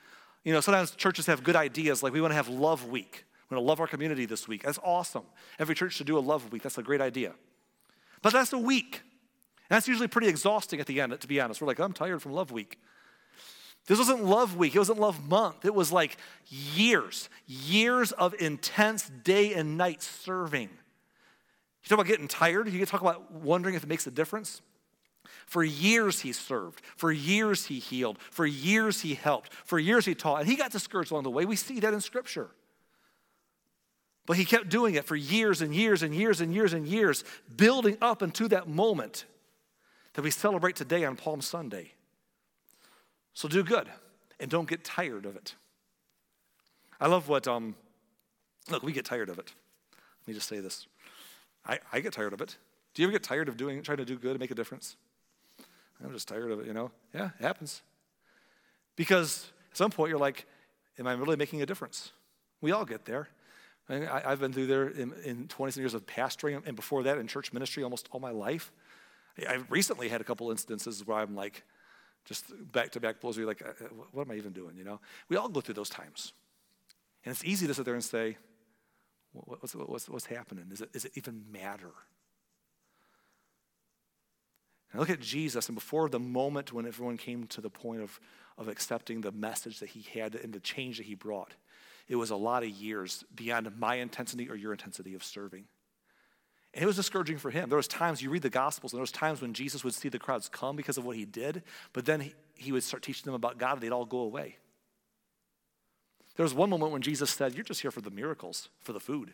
You 0.45 0.53
know, 0.53 0.61
sometimes 0.61 0.93
churches 0.93 1.27
have 1.27 1.43
good 1.43 1.57
ideas, 1.57 2.03
like 2.03 2.13
we 2.13 2.21
want 2.21 2.31
to 2.31 2.37
have 2.37 2.49
Love 2.49 2.87
Week. 2.89 3.25
We're 3.49 3.57
going 3.57 3.65
to 3.65 3.69
love 3.69 3.81
our 3.81 3.87
community 3.87 4.27
this 4.27 4.47
week. 4.47 4.63
That's 4.63 4.79
awesome. 4.83 5.25
Every 5.59 5.75
church 5.75 5.95
should 5.95 6.07
do 6.07 6.17
a 6.17 6.21
Love 6.21 6.53
Week. 6.53 6.63
That's 6.63 6.79
a 6.79 6.83
great 6.83 7.01
idea. 7.01 7.35
But 8.23 8.33
that's 8.33 8.53
a 8.53 8.59
week. 8.59 9.01
And 9.69 9.77
that's 9.77 9.89
usually 9.89 10.09
pretty 10.09 10.29
exhausting 10.29 10.81
at 10.81 10.87
the 10.87 11.01
end, 11.01 11.19
to 11.21 11.27
be 11.29 11.41
honest. 11.41 11.61
We're 11.61 11.67
like, 11.67 11.79
I'm 11.79 11.93
tired 11.93 12.23
from 12.23 12.33
Love 12.33 12.51
Week. 12.53 12.79
This 13.87 13.99
wasn't 13.99 14.25
Love 14.25 14.57
Week. 14.57 14.75
It 14.75 14.79
wasn't 14.79 15.01
Love 15.01 15.29
Month. 15.29 15.65
It 15.65 15.75
was 15.75 15.91
like 15.91 16.17
years, 16.49 17.29
years 17.47 18.13
of 18.13 18.35
intense 18.39 19.11
day 19.25 19.53
and 19.55 19.77
night 19.77 20.03
serving. 20.03 20.69
You 21.83 21.89
talk 21.89 21.99
about 21.99 22.07
getting 22.07 22.29
tired. 22.29 22.69
You 22.69 22.85
talk 22.87 23.01
about 23.01 23.33
wondering 23.33 23.75
if 23.75 23.83
it 23.83 23.89
makes 23.89 24.07
a 24.07 24.11
difference. 24.11 24.61
For 25.51 25.65
years 25.65 26.21
he 26.21 26.33
served. 26.33 26.81
For 26.97 27.11
years 27.11 27.67
he 27.67 27.81
healed. 27.81 28.21
For 28.31 28.47
years 28.47 29.01
he 29.01 29.15
helped. 29.15 29.53
For 29.53 29.81
years 29.81 30.05
he 30.05 30.15
taught. 30.15 30.43
And 30.43 30.49
he 30.49 30.55
got 30.55 30.71
discouraged 30.71 31.11
along 31.11 31.25
the 31.25 31.31
way. 31.31 31.45
We 31.45 31.57
see 31.57 31.81
that 31.81 31.93
in 31.93 32.01
Scripture. 32.01 32.51
But 34.27 34.37
he 34.37 34.45
kept 34.45 34.69
doing 34.69 34.95
it 34.95 35.07
for 35.07 35.17
years 35.17 35.61
and 35.61 35.75
years 35.75 36.05
and 36.05 36.15
years 36.15 36.41
and 36.41 36.55
years 36.55 36.73
and 36.73 36.87
years, 36.87 37.25
building 37.57 37.99
up 38.01 38.23
into 38.23 38.47
that 38.47 38.69
moment 38.69 39.25
that 40.13 40.23
we 40.23 40.31
celebrate 40.31 40.77
today 40.77 41.05
on 41.05 41.17
Palm 41.17 41.41
Sunday. 41.41 41.95
So 43.35 43.49
do 43.49 43.65
good 43.65 43.89
and 44.39 44.49
don't 44.49 44.69
get 44.69 44.85
tired 44.85 45.27
of 45.27 45.35
it. 45.35 45.57
I 47.01 47.09
love 47.09 47.29
what, 47.29 47.49
um, 47.49 47.75
look, 48.71 48.85
we 48.85 48.93
get 48.93 49.05
tired 49.05 49.29
of 49.29 49.41
it. 49.41 49.53
Let 50.21 50.29
me 50.29 50.35
just 50.35 50.47
say 50.47 50.61
this. 50.61 50.87
I, 51.67 51.81
I 51.93 51.99
get 51.99 52.13
tired 52.13 52.35
of 52.35 52.41
it. 52.41 52.57
Do 52.95 53.03
you 53.03 53.09
ever 53.09 53.13
get 53.13 53.25
tired 53.25 53.49
of 53.49 53.57
doing, 53.57 53.83
trying 53.83 53.99
to 53.99 54.05
do 54.05 54.17
good 54.17 54.31
and 54.31 54.39
make 54.39 54.53
a 54.53 54.55
difference? 54.55 54.95
I'm 56.05 56.13
just 56.13 56.29
tired 56.29 56.51
of 56.51 56.61
it, 56.61 56.67
you 56.67 56.73
know? 56.73 56.91
Yeah, 57.15 57.31
it 57.39 57.43
happens. 57.43 57.83
Because 58.97 59.51
at 59.71 59.77
some 59.77 59.91
point 59.91 60.11
you're 60.11 60.19
like, 60.19 60.47
am 60.99 61.07
I 61.07 61.13
really 61.13 61.37
making 61.37 61.63
a 61.63 61.67
difference? 61.67 62.13
We 62.61 62.73
all 62.73 62.85
get 62.85 63.05
there. 63.05 63.29
I, 63.89 64.21
have 64.21 64.41
been 64.41 64.53
through 64.53 64.67
there 64.67 64.89
in, 64.89 65.13
in 65.25 65.49
20 65.49 65.81
years 65.81 65.95
of 65.95 66.07
pastoring, 66.07 66.63
and 66.65 66.77
before 66.77 67.03
that 67.03 67.19
in 67.19 67.27
church 67.27 67.53
ministry 67.53 67.83
almost 67.83 68.09
all 68.13 68.21
my 68.21 68.31
life. 68.31 68.71
I've 69.49 69.69
recently 69.71 70.09
had 70.09 70.21
a 70.21 70.25
couple 70.25 70.51
instances 70.51 71.05
where 71.07 71.19
I'm 71.19 71.35
like, 71.35 71.65
just 72.25 72.45
back 72.73 72.93
to 72.93 73.01
back 73.01 73.21
blows. 73.21 73.37
Where 73.37 73.43
you're 73.43 73.51
like, 73.51 73.63
uh, 73.63 73.87
what 74.13 74.27
am 74.27 74.31
I 74.31 74.35
even 74.35 74.53
doing? 74.53 74.77
You 74.77 74.85
know, 74.85 75.01
we 75.29 75.37
all 75.37 75.49
go 75.49 75.61
through 75.61 75.75
those 75.75 75.89
times, 75.89 76.33
and 77.25 77.33
it's 77.33 77.45
easy 77.45 77.67
to 77.67 77.75
sit 77.75 77.85
there 77.85 77.95
and 77.95 78.05
say, 78.05 78.37
what's, 79.33 79.75
what's, 79.75 80.09
what's 80.09 80.27
happening? 80.27 80.67
Is 80.71 80.83
it, 80.83 80.91
is 80.93 81.05
it 81.07 81.13
even 81.15 81.45
matter? 81.51 81.93
And 84.93 85.01
look 85.01 85.11
at 85.11 85.21
Jesus, 85.21 85.69
and 85.69 85.75
before 85.75 86.09
the 86.09 86.19
moment 86.19 86.73
when 86.73 86.87
everyone 86.87 87.17
came 87.17 87.47
to 87.49 87.61
the 87.61 87.71
point 87.71 88.03
of, 88.03 88.21
of 88.59 88.69
accepting 88.69 89.21
the 89.21 89.33
message 89.33 89.79
that 89.81 89.91
he 89.91 90.03
had 90.19 90.35
and 90.35 90.53
the 90.53 90.61
change 90.61 90.97
that 90.97 91.07
he 91.07 91.15
brought, 91.15 91.55
it 92.09 92.17
was 92.17 92.31
a 92.31 92.37
lot 92.37 92.65
of 92.65 92.71
years 92.71 93.25
beyond 93.35 93.71
my 93.79 93.97
intensity 93.97 94.51
or 94.51 94.57
your 94.57 94.73
intensity 94.73 95.15
of 95.15 95.23
serving. 95.23 95.65
And 96.75 96.83
it 96.83 96.87
was 96.87 96.97
discouraging 96.97 97.39
for 97.39 97.51
him. 97.51 97.69
There 97.69 97.77
was 97.77 97.89
times 97.89 98.23
you 98.23 98.31
read 98.31 98.43
the 98.43 98.51
Gospels, 98.51 98.93
and 98.93 98.99
there 98.99 99.03
was 99.03 99.13
times 99.13 99.41
when 99.41 99.55
Jesus 99.55 99.85
would 99.85 99.95
see 99.95 100.09
the 100.09 100.19
crowds 100.19 100.49
come 100.49 100.77
because 100.77 100.99
of 100.99 101.05
what 101.05 101.17
he 101.17 101.25
did, 101.25 101.63
but 101.93 102.05
then 102.05 102.21
he, 102.21 102.35
he 102.55 102.73
would 102.73 102.85
start 102.85 103.03
teaching 103.03 103.25
them 103.25 103.35
about 103.35 103.59
God, 103.59 103.75
and 103.75 103.83
they'd 103.83 103.93
all 103.93 104.05
go 104.05 104.21
away. 104.21 104.57
There 106.37 106.45
was 106.45 106.55
one 106.55 106.71
moment 106.71 106.93
when 106.93 107.03
Jesus 107.03 107.31
said, 107.31 107.55
You're 107.55 107.65
just 107.65 107.83
here 107.83 107.91
for 107.91 108.01
the 108.01 108.11
miracles, 108.11 108.69
for 108.81 108.93
the 108.93 109.01
food. 109.01 109.33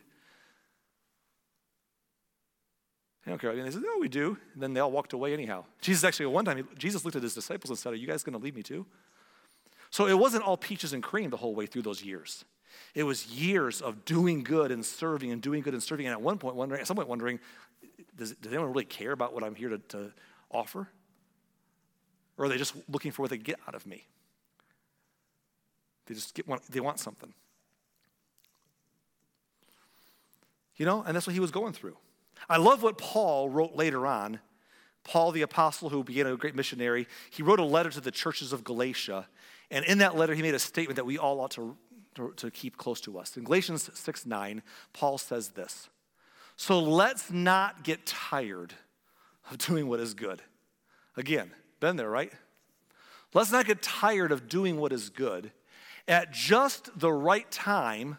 They 3.27 3.31
don't 3.31 3.39
care. 3.39 3.51
And 3.51 3.65
they 3.65 3.71
said, 3.71 3.81
No, 3.81 3.99
we 3.99 4.07
do. 4.07 4.37
And 4.53 4.63
then 4.63 4.73
they 4.73 4.79
all 4.79 4.89
walked 4.89 5.11
away 5.11 5.33
anyhow. 5.33 5.65
Jesus 5.81 6.05
actually, 6.05 6.27
one 6.27 6.45
time, 6.45 6.65
Jesus 6.77 7.03
looked 7.03 7.17
at 7.17 7.23
his 7.23 7.33
disciples 7.33 7.69
and 7.69 7.77
said, 7.77 7.91
Are 7.91 7.97
you 7.97 8.07
guys 8.07 8.23
going 8.23 8.39
to 8.39 8.41
leave 8.41 8.55
me 8.55 8.63
too? 8.63 8.85
So 9.89 10.07
it 10.07 10.17
wasn't 10.17 10.43
all 10.43 10.55
peaches 10.55 10.93
and 10.93 11.03
cream 11.03 11.29
the 11.29 11.35
whole 11.35 11.53
way 11.53 11.65
through 11.65 11.81
those 11.81 12.01
years. 12.01 12.45
It 12.95 13.03
was 13.03 13.27
years 13.27 13.81
of 13.81 14.05
doing 14.05 14.45
good 14.45 14.71
and 14.71 14.85
serving 14.85 15.33
and 15.33 15.41
doing 15.41 15.61
good 15.61 15.73
and 15.73 15.83
serving. 15.83 16.05
And 16.05 16.13
at 16.13 16.21
one 16.21 16.37
point, 16.37 16.55
wondering, 16.55 16.79
at 16.79 16.87
some 16.87 16.95
point, 16.95 17.09
wondering, 17.09 17.41
does, 18.15 18.31
does 18.31 18.53
anyone 18.53 18.71
really 18.71 18.85
care 18.85 19.11
about 19.11 19.33
what 19.33 19.43
I'm 19.43 19.55
here 19.55 19.69
to, 19.69 19.79
to 19.89 20.13
offer? 20.49 20.87
Or 22.37 22.45
are 22.45 22.47
they 22.47 22.57
just 22.57 22.75
looking 22.87 23.11
for 23.11 23.23
what 23.23 23.31
they 23.31 23.37
get 23.37 23.59
out 23.67 23.75
of 23.75 23.85
me? 23.85 24.07
They 26.05 26.15
just 26.15 26.33
get, 26.33 26.47
want, 26.47 26.63
they 26.71 26.79
want 26.79 26.97
something. 26.97 27.33
You 30.77 30.85
know, 30.85 31.03
and 31.05 31.13
that's 31.13 31.27
what 31.27 31.33
he 31.33 31.41
was 31.41 31.51
going 31.51 31.73
through. 31.73 31.97
I 32.49 32.57
love 32.57 32.83
what 32.83 32.97
Paul 32.97 33.49
wrote 33.49 33.75
later 33.75 34.05
on. 34.07 34.39
Paul, 35.03 35.31
the 35.31 35.41
apostle 35.41 35.89
who 35.89 36.03
became 36.03 36.27
a 36.27 36.35
great 36.35 36.55
missionary, 36.55 37.07
he 37.29 37.41
wrote 37.41 37.59
a 37.59 37.65
letter 37.65 37.89
to 37.89 38.01
the 38.01 38.11
churches 38.11 38.51
of 38.51 38.63
Galatia. 38.63 39.27
And 39.71 39.85
in 39.85 39.99
that 39.99 40.15
letter, 40.15 40.33
he 40.33 40.41
made 40.41 40.53
a 40.53 40.59
statement 40.59 40.97
that 40.97 41.05
we 41.05 41.17
all 41.17 41.39
ought 41.39 41.51
to, 41.51 41.77
to, 42.15 42.33
to 42.35 42.51
keep 42.51 42.77
close 42.77 42.99
to 43.01 43.17
us. 43.17 43.37
In 43.37 43.43
Galatians 43.43 43.89
6 43.93 44.25
9, 44.25 44.61
Paul 44.93 45.17
says 45.17 45.49
this 45.49 45.89
So 46.57 46.79
let's 46.79 47.31
not 47.31 47.83
get 47.83 48.05
tired 48.05 48.73
of 49.49 49.57
doing 49.57 49.87
what 49.87 49.99
is 49.99 50.13
good. 50.13 50.41
Again, 51.15 51.51
been 51.79 51.95
there, 51.95 52.09
right? 52.09 52.31
Let's 53.33 53.51
not 53.51 53.65
get 53.65 53.81
tired 53.81 54.31
of 54.31 54.47
doing 54.47 54.77
what 54.77 54.91
is 54.91 55.09
good. 55.09 55.51
At 56.07 56.31
just 56.31 56.97
the 56.97 57.11
right 57.11 57.49
time, 57.51 58.17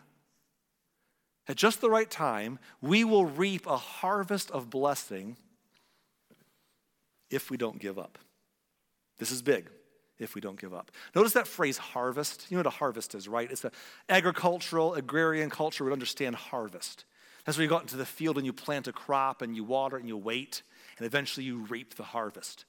at 1.49 1.57
just 1.57 1.81
the 1.81 1.91
right 1.91 2.11
time, 2.11 2.59
we 2.83 3.05
will 3.05 3.25
reap 3.25 3.67
a 3.67 3.77
harvest 3.77 4.51
of 4.51 4.69
blessing 4.69 5.37
if 7.31 7.51
we 7.51 7.57
don't 7.57 7.79
give 7.79 7.99
up. 7.99 8.19
This 9.19 9.33
is 9.33 9.43
big 9.43 9.71
if 10.19 10.35
we 10.35 10.41
don't 10.41 10.61
give 10.61 10.75
up. 10.75 10.91
Notice 11.15 11.33
that 11.33 11.47
phrase 11.47 11.79
harvest. 11.79 12.47
You 12.51 12.57
know 12.57 12.61
what 12.61 12.67
a 12.67 12.77
harvest 12.77 13.15
is, 13.15 13.29
right? 13.29 13.51
It's 13.51 13.65
an 13.65 13.73
agricultural, 14.09 14.95
agrarian 14.95 15.49
culture 15.49 15.85
would 15.85 15.93
understand 15.93 16.37
harvest. 16.37 17.05
That's 17.45 17.57
where 17.57 17.63
you 17.63 17.69
go 17.69 17.77
out 17.77 17.83
into 17.83 17.97
the 17.97 18.05
field 18.05 18.37
and 18.37 18.45
you 18.45 18.53
plant 18.53 18.89
a 18.89 18.93
crop 18.93 19.41
and 19.41 19.57
you 19.57 19.65
water 19.65 19.97
and 19.97 20.07
you 20.07 20.17
wait, 20.17 20.63
and 20.99 21.07
eventually 21.07 21.47
you 21.47 21.61
reap 21.65 21.95
the 21.95 22.03
harvest. 22.03 22.67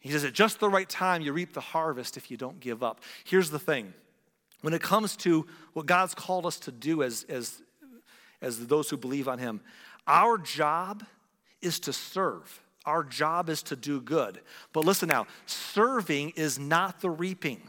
He 0.00 0.10
says, 0.10 0.24
at 0.24 0.32
just 0.32 0.60
the 0.60 0.68
right 0.68 0.88
time, 0.88 1.22
you 1.22 1.32
reap 1.32 1.54
the 1.54 1.60
harvest 1.60 2.16
if 2.16 2.30
you 2.30 2.36
don't 2.36 2.60
give 2.60 2.82
up. 2.82 3.00
Here's 3.24 3.50
the 3.50 3.58
thing 3.58 3.94
when 4.60 4.74
it 4.74 4.82
comes 4.82 5.16
to 5.16 5.46
what 5.72 5.86
God's 5.86 6.14
called 6.14 6.46
us 6.46 6.58
to 6.60 6.72
do 6.72 7.02
as, 7.02 7.24
as, 7.28 7.62
as 8.40 8.66
those 8.66 8.90
who 8.90 8.96
believe 8.96 9.28
on 9.28 9.38
Him, 9.38 9.60
our 10.06 10.38
job 10.38 11.04
is 11.60 11.78
to 11.80 11.92
serve. 11.92 12.60
Our 12.84 13.04
job 13.04 13.50
is 13.50 13.62
to 13.64 13.76
do 13.76 14.00
good. 14.00 14.40
But 14.72 14.84
listen 14.84 15.08
now, 15.08 15.26
serving 15.46 16.30
is 16.30 16.58
not 16.58 17.00
the 17.00 17.10
reaping, 17.10 17.60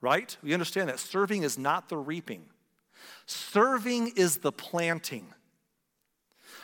right? 0.00 0.36
We 0.42 0.52
understand 0.52 0.88
that. 0.88 0.98
Serving 0.98 1.44
is 1.44 1.56
not 1.56 1.88
the 1.88 1.96
reaping, 1.96 2.44
serving 3.26 4.12
is 4.16 4.38
the 4.38 4.52
planting, 4.52 5.26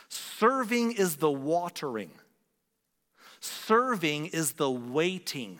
serving 0.09 0.91
is 0.91 1.15
the 1.15 1.31
watering, 1.31 2.11
serving 3.39 4.27
is 4.27 4.53
the 4.53 4.69
waiting. 4.69 5.59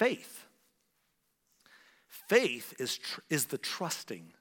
Faith. 0.00 0.46
Faith 2.08 2.72
is, 2.78 2.96
tr- 2.96 3.20
is 3.28 3.46
the 3.46 3.58
trusting 3.58 4.32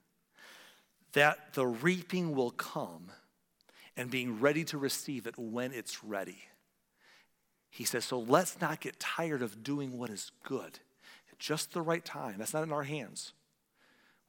that 1.12 1.54
the 1.54 1.68
reaping 1.68 2.34
will 2.34 2.52
come 2.52 3.12
and 3.98 4.10
being 4.10 4.40
ready 4.40 4.64
to 4.64 4.78
receive 4.78 5.28
it 5.28 5.38
when 5.38 5.74
it's 5.74 6.02
ready. 6.02 6.44
He 7.70 7.84
says, 7.84 8.06
so 8.06 8.20
let's 8.20 8.62
not 8.62 8.80
get 8.80 9.02
tired 9.02 9.42
of 9.42 9.62
doing 9.62 9.98
what 9.98 10.10
is 10.10 10.32
good 10.44 10.80
at 11.30 11.40
just 11.40 11.74
the 11.74 11.82
right 11.82 12.06
time. 12.06 12.36
That's 12.38 12.54
not 12.54 12.64
in 12.64 12.72
our 12.72 12.84
hands. 12.84 13.34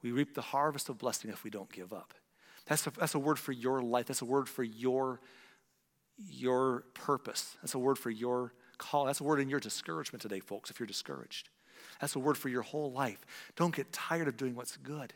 We 0.03 0.11
reap 0.11 0.35
the 0.35 0.41
harvest 0.41 0.89
of 0.89 0.97
blessing 0.97 1.31
if 1.31 1.45
we 1.45 1.49
don't 1.49 1.71
give 1.71 1.93
up. 1.93 2.13
That's 2.65 2.85
a, 2.87 2.91
that's 2.91 3.15
a 3.15 3.19
word 3.19 3.39
for 3.39 3.53
your 3.53 3.81
life. 3.81 4.07
That's 4.07 4.21
a 4.21 4.25
word 4.25 4.49
for 4.49 4.63
your, 4.63 5.21
your 6.17 6.83
purpose. 6.93 7.55
That's 7.61 7.73
a 7.73 7.79
word 7.79 7.97
for 7.97 8.09
your 8.09 8.53
call. 8.81 9.05
That's 9.05 9.21
a 9.21 9.23
word 9.23 9.39
in 9.39 9.49
your 9.49 9.59
discouragement 9.59 10.21
today, 10.21 10.39
folks, 10.39 10.69
if 10.69 10.79
you're 10.79 10.87
discouraged. 10.87 11.49
That's 12.01 12.15
a 12.15 12.19
word 12.19 12.37
for 12.37 12.49
your 12.49 12.63
whole 12.63 12.91
life. 12.91 13.23
Don't 13.55 13.73
get 13.73 13.93
tired 13.93 14.27
of 14.27 14.35
doing 14.35 14.55
what's 14.55 14.75
good. 14.77 15.13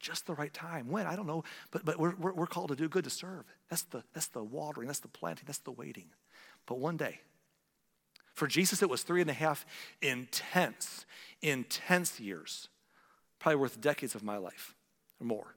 Just 0.00 0.26
the 0.26 0.34
right 0.34 0.52
time. 0.52 0.90
When? 0.90 1.06
I 1.06 1.16
don't 1.16 1.26
know. 1.26 1.44
But, 1.70 1.84
but 1.84 1.98
we're, 1.98 2.14
we're, 2.16 2.32
we're 2.32 2.46
called 2.46 2.68
to 2.68 2.76
do 2.76 2.88
good 2.88 3.04
to 3.04 3.10
serve. 3.10 3.44
That's 3.70 3.82
the, 3.84 4.02
that's 4.12 4.26
the 4.26 4.42
watering, 4.42 4.88
that's 4.88 5.00
the 5.00 5.08
planting, 5.08 5.44
that's 5.46 5.60
the 5.60 5.70
waiting. 5.70 6.06
But 6.66 6.78
one 6.78 6.96
day, 6.96 7.20
for 8.34 8.46
Jesus, 8.46 8.82
it 8.82 8.90
was 8.90 9.02
three 9.02 9.20
and 9.20 9.30
a 9.30 9.34
half 9.34 9.64
intense, 10.02 11.06
intense 11.40 12.20
years, 12.20 12.68
probably 13.38 13.56
worth 13.56 13.80
decades 13.80 14.14
of 14.14 14.22
my 14.22 14.36
life 14.36 14.74
or 15.20 15.26
more, 15.26 15.54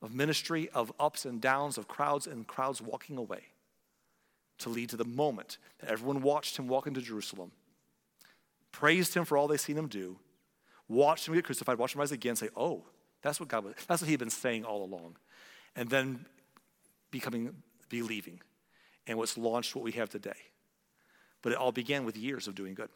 of 0.00 0.14
ministry, 0.14 0.68
of 0.74 0.92
ups 1.00 1.24
and 1.24 1.40
downs, 1.40 1.78
of 1.78 1.88
crowds 1.88 2.26
and 2.26 2.46
crowds 2.46 2.80
walking 2.80 3.16
away 3.16 3.51
to 4.62 4.68
lead 4.68 4.88
to 4.90 4.96
the 4.96 5.04
moment 5.04 5.58
that 5.78 5.90
everyone 5.90 6.22
watched 6.22 6.58
him 6.58 6.68
walk 6.68 6.86
into 6.86 7.00
Jerusalem, 7.00 7.52
praised 8.72 9.14
him 9.14 9.24
for 9.24 9.36
all 9.36 9.48
they 9.48 9.56
seen 9.56 9.76
him 9.76 9.88
do, 9.88 10.18
watched 10.88 11.28
him 11.28 11.34
get 11.34 11.44
crucified, 11.44 11.78
watched 11.78 11.94
him 11.94 12.00
rise 12.00 12.12
again, 12.12 12.36
say, 12.36 12.48
oh, 12.56 12.84
that's 13.22 13.38
what 13.38 13.48
God 13.48 13.64
was, 13.64 13.74
that's 13.86 14.02
what 14.02 14.08
he'd 14.08 14.18
been 14.18 14.30
saying 14.30 14.64
all 14.64 14.84
along. 14.84 15.16
And 15.76 15.88
then 15.88 16.26
becoming, 17.10 17.54
believing, 17.88 18.40
and 19.06 19.18
what's 19.18 19.38
launched 19.38 19.74
what 19.74 19.84
we 19.84 19.92
have 19.92 20.10
today. 20.10 20.32
But 21.42 21.52
it 21.52 21.58
all 21.58 21.72
began 21.72 22.04
with 22.04 22.16
years 22.16 22.48
of 22.48 22.54
doing 22.54 22.74
good. 22.74 22.88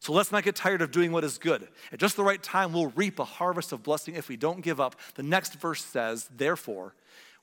So 0.00 0.12
let's 0.12 0.30
not 0.30 0.44
get 0.44 0.54
tired 0.54 0.82
of 0.82 0.90
doing 0.90 1.12
what 1.12 1.24
is 1.24 1.38
good. 1.38 1.66
At 1.90 1.98
just 1.98 2.16
the 2.16 2.24
right 2.24 2.42
time, 2.42 2.74
we'll 2.74 2.92
reap 2.94 3.18
a 3.18 3.24
harvest 3.24 3.72
of 3.72 3.82
blessing 3.82 4.16
if 4.16 4.28
we 4.28 4.36
don't 4.36 4.60
give 4.60 4.78
up. 4.78 4.96
The 5.14 5.22
next 5.22 5.54
verse 5.54 5.82
says, 5.82 6.28
therefore, 6.36 6.94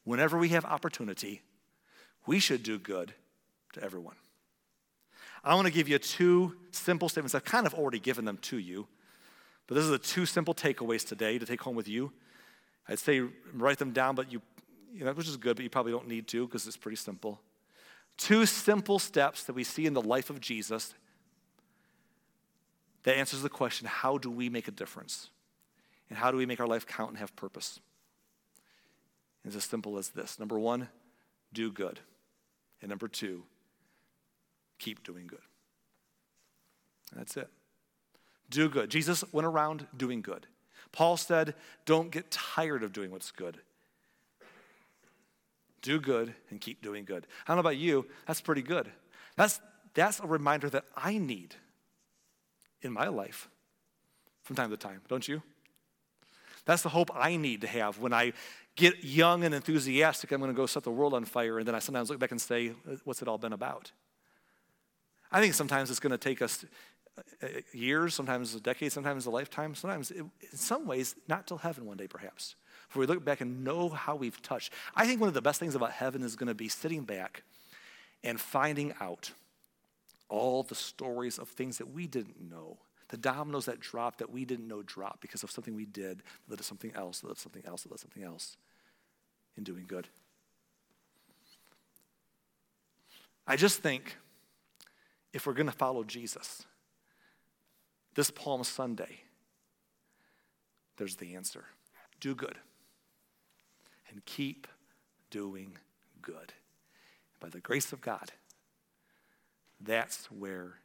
whenever 0.03 0.37
we 0.37 0.49
have 0.49 0.63
opportunity, 0.63 1.41
we 2.25 2.39
should 2.39 2.63
do 2.63 2.77
good 2.77 3.13
to 3.73 3.83
everyone. 3.83 4.15
I 5.43 5.55
want 5.55 5.67
to 5.67 5.73
give 5.73 5.89
you 5.89 5.97
two 5.97 6.55
simple 6.71 7.09
statements. 7.09 7.33
I've 7.33 7.43
kind 7.43 7.65
of 7.65 7.73
already 7.73 7.99
given 7.99 8.25
them 8.25 8.37
to 8.43 8.57
you, 8.57 8.87
but 9.67 9.75
this 9.75 9.83
is 9.83 9.89
the 9.89 9.97
two 9.97 10.25
simple 10.25 10.53
takeaways 10.53 11.07
today 11.07 11.39
to 11.39 11.45
take 11.45 11.61
home 11.61 11.75
with 11.75 11.87
you. 11.87 12.11
I'd 12.87 12.99
say 12.99 13.21
write 13.53 13.79
them 13.79 13.91
down, 13.91 14.15
but 14.15 14.31
you, 14.31 14.41
you 14.93 15.05
know, 15.05 15.13
which 15.13 15.27
is 15.27 15.37
good, 15.37 15.55
but 15.55 15.63
you 15.63 15.69
probably 15.69 15.91
don't 15.91 16.07
need 16.07 16.27
to 16.27 16.45
because 16.45 16.67
it's 16.67 16.77
pretty 16.77 16.97
simple. 16.97 17.39
Two 18.17 18.45
simple 18.45 18.99
steps 18.99 19.43
that 19.45 19.53
we 19.53 19.63
see 19.63 19.85
in 19.85 19.93
the 19.93 20.01
life 20.01 20.29
of 20.29 20.39
Jesus 20.39 20.93
that 23.03 23.15
answers 23.15 23.41
the 23.41 23.49
question 23.49 23.87
how 23.87 24.17
do 24.17 24.29
we 24.29 24.49
make 24.49 24.67
a 24.67 24.71
difference? 24.71 25.29
And 26.09 26.17
how 26.17 26.29
do 26.29 26.37
we 26.37 26.45
make 26.45 26.59
our 26.59 26.67
life 26.67 26.85
count 26.85 27.09
and 27.11 27.17
have 27.19 27.35
purpose? 27.35 27.79
It's 29.45 29.55
as 29.55 29.63
simple 29.63 29.97
as 29.97 30.09
this. 30.09 30.37
Number 30.37 30.59
one, 30.59 30.89
do 31.53 31.71
good. 31.71 31.99
And 32.81 32.89
number 32.89 33.07
two, 33.07 33.43
keep 34.79 35.03
doing 35.03 35.27
good. 35.27 35.39
That's 37.15 37.37
it. 37.37 37.49
Do 38.49 38.69
good. 38.69 38.89
Jesus 38.89 39.23
went 39.31 39.45
around 39.45 39.87
doing 39.95 40.21
good. 40.21 40.47
Paul 40.91 41.17
said, 41.17 41.55
don't 41.85 42.11
get 42.11 42.31
tired 42.31 42.83
of 42.83 42.91
doing 42.91 43.11
what's 43.11 43.31
good. 43.31 43.59
Do 45.81 45.99
good 45.99 46.33
and 46.49 46.59
keep 46.59 46.81
doing 46.81 47.05
good. 47.05 47.25
I 47.45 47.51
don't 47.51 47.57
know 47.57 47.61
about 47.61 47.77
you, 47.77 48.05
that's 48.27 48.41
pretty 48.41 48.61
good. 48.61 48.91
That's, 49.35 49.59
that's 49.93 50.19
a 50.19 50.27
reminder 50.27 50.69
that 50.69 50.85
I 50.95 51.17
need 51.17 51.55
in 52.81 52.91
my 52.91 53.07
life 53.07 53.49
from 54.43 54.55
time 54.55 54.69
to 54.69 54.77
time, 54.77 55.01
don't 55.07 55.27
you? 55.27 55.41
That's 56.65 56.83
the 56.83 56.89
hope 56.89 57.09
I 57.15 57.37
need 57.37 57.61
to 57.61 57.67
have 57.67 57.99
when 57.99 58.13
I 58.13 58.33
get 58.75 59.03
young 59.03 59.43
and 59.43 59.53
enthusiastic, 59.53 60.31
I'm 60.31 60.39
going 60.39 60.51
to 60.51 60.55
go 60.55 60.65
set 60.65 60.83
the 60.83 60.91
world 60.91 61.13
on 61.13 61.25
fire, 61.25 61.59
and 61.59 61.67
then 61.67 61.75
I 61.75 61.79
sometimes 61.79 62.09
look 62.09 62.19
back 62.19 62.31
and 62.31 62.39
say, 62.39 62.73
what's 63.03 63.21
it 63.21 63.27
all 63.27 63.37
been 63.37 63.53
about? 63.53 63.91
I 65.31 65.41
think 65.41 65.53
sometimes 65.53 65.89
it's 65.89 65.99
going 65.99 66.11
to 66.11 66.17
take 66.17 66.41
us 66.41 66.65
uh, 67.17 67.47
years, 67.73 68.13
sometimes 68.13 68.55
a 68.55 68.59
decade, 68.59 68.91
sometimes 68.91 69.25
a 69.25 69.29
lifetime, 69.29 69.75
sometimes, 69.75 70.11
in 70.11 70.31
some 70.53 70.85
ways, 70.85 71.15
not 71.27 71.47
till 71.47 71.57
heaven 71.57 71.85
one 71.85 71.97
day, 71.97 72.07
perhaps. 72.07 72.55
Where 72.93 73.01
we 73.01 73.13
look 73.13 73.23
back 73.23 73.41
and 73.41 73.63
know 73.63 73.89
how 73.89 74.15
we've 74.15 74.41
touched. 74.41 74.73
I 74.95 75.05
think 75.05 75.19
one 75.19 75.27
of 75.27 75.33
the 75.33 75.41
best 75.41 75.59
things 75.59 75.75
about 75.75 75.91
heaven 75.91 76.23
is 76.23 76.35
going 76.35 76.47
to 76.47 76.55
be 76.55 76.67
sitting 76.67 77.03
back 77.03 77.43
and 78.23 78.39
finding 78.39 78.93
out 78.99 79.31
all 80.29 80.63
the 80.63 80.75
stories 80.75 81.37
of 81.37 81.49
things 81.49 81.77
that 81.77 81.91
we 81.93 82.07
didn't 82.07 82.49
know 82.49 82.77
the 83.11 83.17
dominoes 83.17 83.65
that 83.65 83.81
dropped 83.81 84.19
that 84.19 84.31
we 84.31 84.45
didn't 84.45 84.67
know 84.67 84.81
dropped 84.81 85.19
because 85.19 85.43
of 85.43 85.51
something 85.51 85.75
we 85.75 85.85
did 85.85 86.19
that 86.19 86.51
led 86.51 86.57
to 86.57 86.63
something 86.63 86.93
else, 86.95 87.19
that 87.19 87.27
led 87.27 87.35
to 87.35 87.41
something 87.41 87.63
else, 87.67 87.83
that 87.83 87.91
led 87.91 87.97
to 87.97 88.01
something 88.01 88.23
else 88.23 88.55
in 89.57 89.63
doing 89.63 89.83
good. 89.85 90.07
I 93.45 93.57
just 93.57 93.79
think 93.79 94.15
if 95.33 95.45
we're 95.45 95.53
going 95.53 95.67
to 95.67 95.73
follow 95.73 96.05
Jesus, 96.05 96.65
this 98.15 98.31
Palm 98.31 98.63
Sunday, 98.63 99.23
there's 100.95 101.17
the 101.17 101.35
answer. 101.35 101.65
Do 102.21 102.33
good 102.33 102.57
and 104.09 104.23
keep 104.23 104.67
doing 105.29 105.77
good. 106.21 106.53
By 107.41 107.49
the 107.49 107.59
grace 107.59 107.91
of 107.91 107.99
God, 107.99 108.31
that's 109.81 110.31
where 110.31 110.75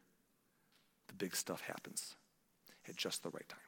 the 1.07 1.13
big 1.13 1.37
stuff 1.37 1.61
happens 1.61 2.15
at 2.89 2.95
just 2.95 3.23
the 3.23 3.29
right 3.29 3.47
time. 3.47 3.66